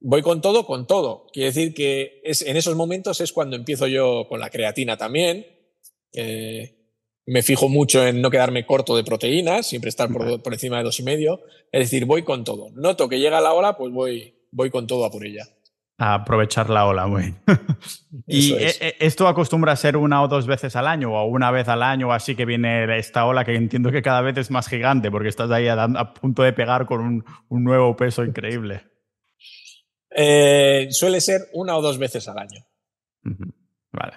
[0.00, 1.26] Voy con todo, con todo.
[1.32, 5.46] Quiere decir que es, en esos momentos es cuando empiezo yo con la creatina también.
[7.24, 10.84] me fijo mucho en no quedarme corto de proteínas, siempre estar por, por encima de
[10.84, 11.40] dos y medio.
[11.70, 12.70] Es decir, voy con todo.
[12.72, 15.48] Noto que llega la hora, pues voy, voy con todo a por ella.
[16.02, 17.32] A aprovechar la ola, muy.
[18.26, 21.52] ¿Y e, e, esto acostumbra a ser una o dos veces al año o una
[21.52, 24.66] vez al año así que viene esta ola que entiendo que cada vez es más
[24.66, 28.84] gigante porque estás ahí a, punto de pegar con un, nuevo peso increíble?
[30.10, 32.66] Eh, suele ser una o dos veces al año.
[33.92, 34.14] Vale.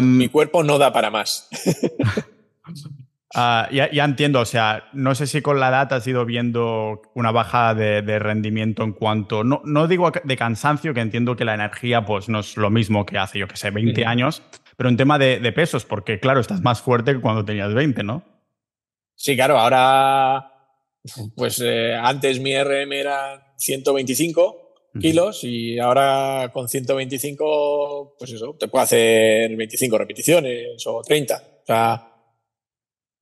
[0.00, 1.48] Mi cuerpo no da para más.
[3.38, 7.32] Ah, ya, entiendo, o sea, no sé si con la edad has ido viendo una
[7.32, 12.06] baja de, rendimiento en cuanto, no, no, digo de cansancio, que entiendo que la energía
[12.06, 14.42] pues no es lo mismo que hace, yo que sé, 20 años,
[14.78, 18.24] pero en tema de, pesos, porque claro, estás más fuerte que cuando tenías 20, ¿no?
[19.14, 20.50] Sí, claro, ahora,
[21.34, 28.68] pues eh, antes mi RM era 125 kilos y ahora con 125, pues eso, te
[28.68, 31.36] puedo hacer 25 repeticiones o 30.
[31.36, 32.15] O sea,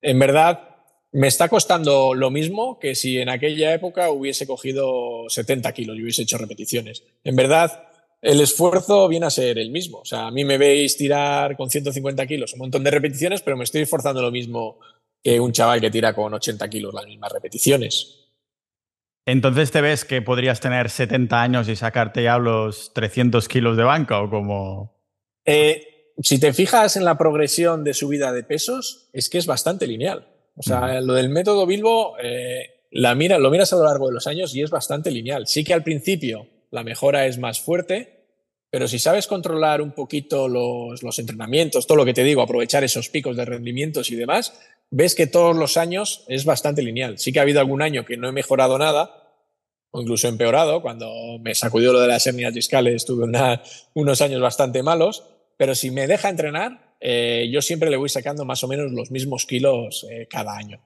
[0.05, 0.69] en verdad
[1.13, 6.03] me está costando lo mismo que si en aquella época hubiese cogido 70 kilos y
[6.03, 7.05] hubiese hecho repeticiones.
[7.23, 7.89] En verdad,
[8.21, 10.01] el esfuerzo viene a ser el mismo.
[10.01, 13.57] O sea, a mí me veis tirar con 150 kilos un montón de repeticiones, pero
[13.57, 14.79] me estoy esforzando lo mismo
[15.23, 18.29] que un chaval que tira con 80 kilos las mismas repeticiones.
[19.25, 23.85] Entonces te ves que podrías tener 70 años y sacarte ya los 300 kilos de
[23.85, 25.01] banca o como...
[25.47, 29.87] Eh, si te fijas en la progresión de subida de pesos, es que es bastante
[29.87, 30.29] lineal.
[30.57, 34.15] O sea, lo del método Bilbo, eh, la mira, lo miras a lo largo de
[34.15, 35.47] los años y es bastante lineal.
[35.47, 38.27] Sí que al principio la mejora es más fuerte,
[38.71, 42.85] pero si sabes controlar un poquito los, los entrenamientos, todo lo que te digo, aprovechar
[42.85, 44.53] esos picos de rendimientos y demás,
[44.91, 47.19] ves que todos los años es bastante lineal.
[47.19, 49.25] Sí que ha habido algún año que no he mejorado nada,
[49.91, 51.09] o incluso empeorado, cuando
[51.41, 53.27] me sacudió lo de las hernias discales, tuve
[53.95, 55.23] unos años bastante malos,
[55.57, 59.11] pero si me deja entrenar, eh, yo siempre le voy sacando más o menos los
[59.11, 60.81] mismos kilos eh, cada año.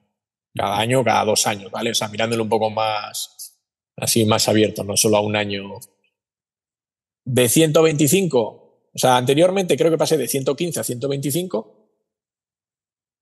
[0.53, 1.91] Cada año, cada dos años, ¿vale?
[1.91, 3.57] O sea, mirándolo un poco más,
[3.95, 5.79] así más abierto, no solo a un año.
[7.23, 8.39] De 125,
[8.93, 11.75] o sea, anteriormente creo que pasé de 115 a 125.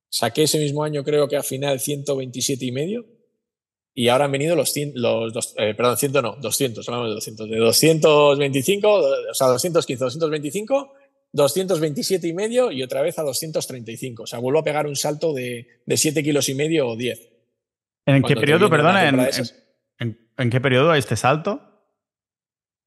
[0.10, 3.06] Saqué ese mismo año, creo que al final 127 y medio.
[3.94, 7.50] Y ahora han venido los, los dos, eh, perdón, 100 no, 200, hablamos de 200.
[7.50, 10.94] De 225, o sea, 215, 225
[11.34, 14.24] 227 y medio y otra vez a 235.
[14.24, 17.30] O sea, vuelvo a pegar un salto de, de 7 kilos y medio o 10.
[18.06, 19.08] ¿En qué periodo, perdona,
[20.00, 21.62] en, qué periodo este salto?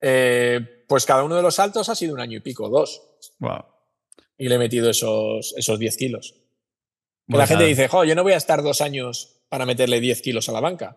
[0.01, 3.03] Eh, pues cada uno de los saltos ha sido un año y pico, dos.
[3.39, 3.65] Wow.
[4.39, 6.37] Y le he metido esos, esos 10 kilos.
[7.27, 10.49] la gente dice, jo, yo no voy a estar dos años para meterle 10 kilos
[10.49, 10.97] a la banca.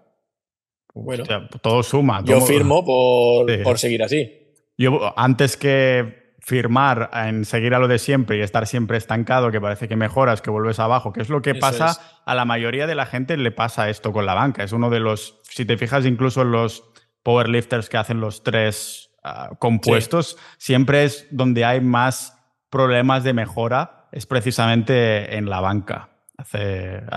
[0.93, 1.25] Bueno,
[1.61, 2.23] todo suma.
[2.23, 4.31] Yo firmo por, por seguir así.
[4.77, 9.61] Yo, antes que firmar en seguir a lo de siempre y estar siempre estancado, que
[9.61, 12.95] parece que mejoras, que vuelves abajo, que es lo que pasa a la mayoría de
[12.95, 14.61] la gente le pasa esto con la banca.
[14.61, 16.83] Es uno de los, si te fijas incluso en los
[17.23, 22.37] powerlifters que hacen los tres ah, compuestos, siempre es donde hay más
[22.69, 26.09] problemas de mejora, es precisamente en la banca.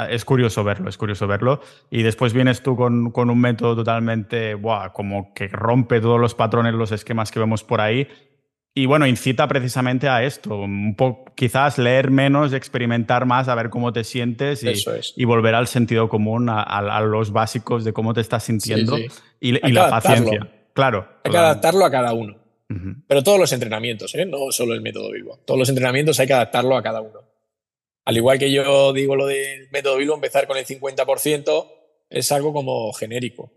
[0.08, 1.60] es curioso verlo, es curioso verlo.
[1.90, 6.36] Y después vienes tú con, con un método totalmente, buah, como que rompe todos los
[6.36, 8.08] patrones, los esquemas que vemos por ahí
[8.78, 13.70] y bueno, incita precisamente a esto, un poco, quizás leer menos, experimentar más, a ver
[13.70, 14.62] cómo te sientes
[15.16, 18.98] y, volver al sentido común, a, los básicos de cómo te estás sintiendo
[19.40, 20.52] y, la paciencia.
[20.74, 21.08] Claro.
[21.24, 22.36] Hay que adaptarlo a cada uno.
[23.08, 24.26] Pero todos los entrenamientos, ¿eh?
[24.26, 25.38] no solo el método Bilbo.
[25.46, 27.20] Todos los entrenamientos hay que adaptarlo a cada uno.
[28.04, 31.66] Al igual que yo digo lo del método Bilbo, empezar con el 50%
[32.10, 33.50] es algo como genérico.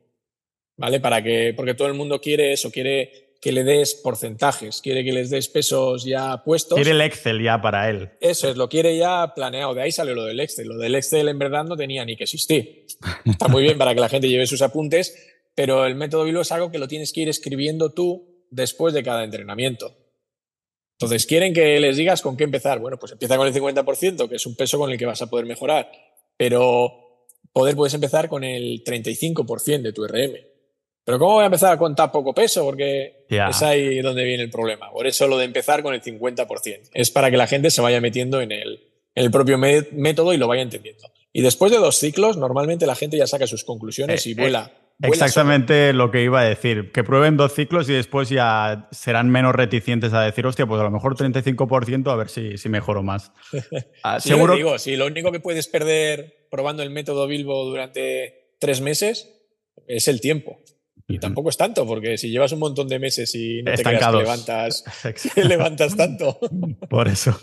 [0.78, 1.02] ¿Vale?
[1.02, 5.14] Para que, porque todo el mundo quiere eso, quiere que le des porcentajes, quiere que
[5.14, 6.76] les des pesos ya puestos.
[6.76, 8.12] Quiere el Excel ya para él.
[8.20, 9.74] Eso es, lo quiere ya planeado.
[9.74, 10.68] De ahí sale lo del Excel.
[10.68, 12.86] Lo del Excel en verdad no tenía ni que existir.
[13.26, 15.16] Está muy bien para que la gente lleve sus apuntes,
[15.56, 19.04] pero el método Vilo es algo que lo tienes que ir escribiendo tú después de
[19.04, 19.96] cada entrenamiento.
[21.00, 22.80] Entonces, quieren que les digas con qué empezar.
[22.80, 25.30] Bueno, pues empieza con el 50%, que es un peso con el que vas a
[25.30, 25.90] poder mejorar,
[26.36, 30.49] pero poder puedes empezar con el 35% de tu RM.
[31.04, 32.64] Pero ¿cómo voy a empezar a contar poco peso?
[32.64, 34.92] Porque es ahí donde viene el problema.
[34.92, 36.90] Por eso lo de empezar con el 50%.
[36.94, 38.80] Es para que la gente se vaya metiendo en el,
[39.16, 41.12] el propio método y lo vaya entendiendo.
[41.34, 44.72] Y después de dos ciclos, normalmente la gente ya saca sus conclusiones y eh, vuela.
[45.02, 46.92] Eh, exactamente lo que iba a decir.
[46.92, 50.84] Que prueben dos ciclos y después ya serán menos reticentes a decir, hostia, pues a
[50.84, 53.32] lo mejor 35%, a ver si, si mejoro más.
[54.04, 54.56] Ah, seguro.
[54.56, 59.30] digo, si lo único que puedes perder probando el método Bilbo durante tres meses
[59.88, 60.60] es el tiempo.
[61.12, 64.84] Y tampoco es tanto, porque si llevas un montón de meses y no te levantas,
[65.36, 66.40] levantas tanto.
[66.90, 67.36] Por eso.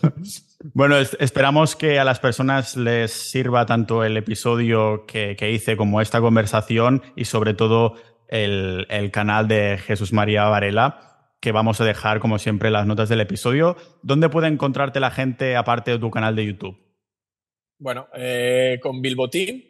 [0.73, 6.21] Bueno, esperamos que a las personas les sirva tanto el episodio que, hice como esta
[6.21, 7.95] conversación y sobre todo
[8.29, 13.09] el, el canal de Jesús María Varela, que vamos a dejar, como siempre, las notas
[13.09, 13.77] del episodio.
[14.03, 16.79] ¿Dónde puede encontrarte la gente aparte de tu canal de YouTube?
[17.79, 19.65] Bueno, eh, con Bilbotín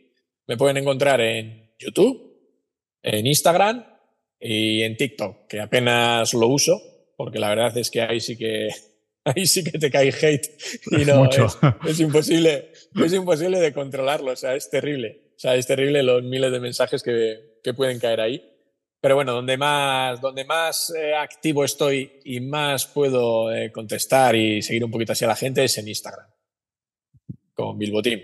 [0.46, 2.25] me pueden encontrar en YouTube,
[3.02, 3.84] en Instagram
[4.40, 6.80] y en TikTok, que apenas lo uso,
[7.16, 8.68] porque la verdad es que ahí sí que
[9.24, 10.48] ahí sí que te cae hate
[10.90, 15.56] y no es, es, imposible, es imposible de controlarlo, o sea, es terrible, o sea,
[15.56, 18.52] es terrible los miles de mensajes que, que pueden caer ahí.
[19.00, 24.62] Pero bueno, donde más, donde más eh, activo estoy y más puedo eh, contestar y
[24.62, 26.26] seguir un poquito así a la gente es en Instagram
[27.54, 28.20] con Bilbo Team.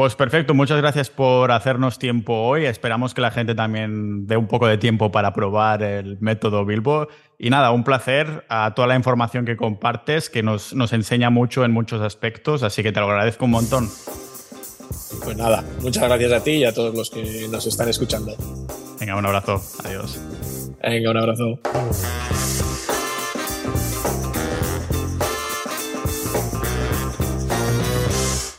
[0.00, 2.64] Pues perfecto, muchas gracias por hacernos tiempo hoy.
[2.64, 7.08] Esperamos que la gente también dé un poco de tiempo para probar el método Bilbo.
[7.38, 11.66] Y nada, un placer a toda la información que compartes, que nos, nos enseña mucho
[11.66, 13.90] en muchos aspectos, así que te lo agradezco un montón.
[15.22, 18.34] Pues nada, muchas gracias a ti y a todos los que nos están escuchando.
[18.98, 19.60] Venga, un abrazo.
[19.84, 20.18] Adiós.
[20.82, 21.60] Venga, un abrazo.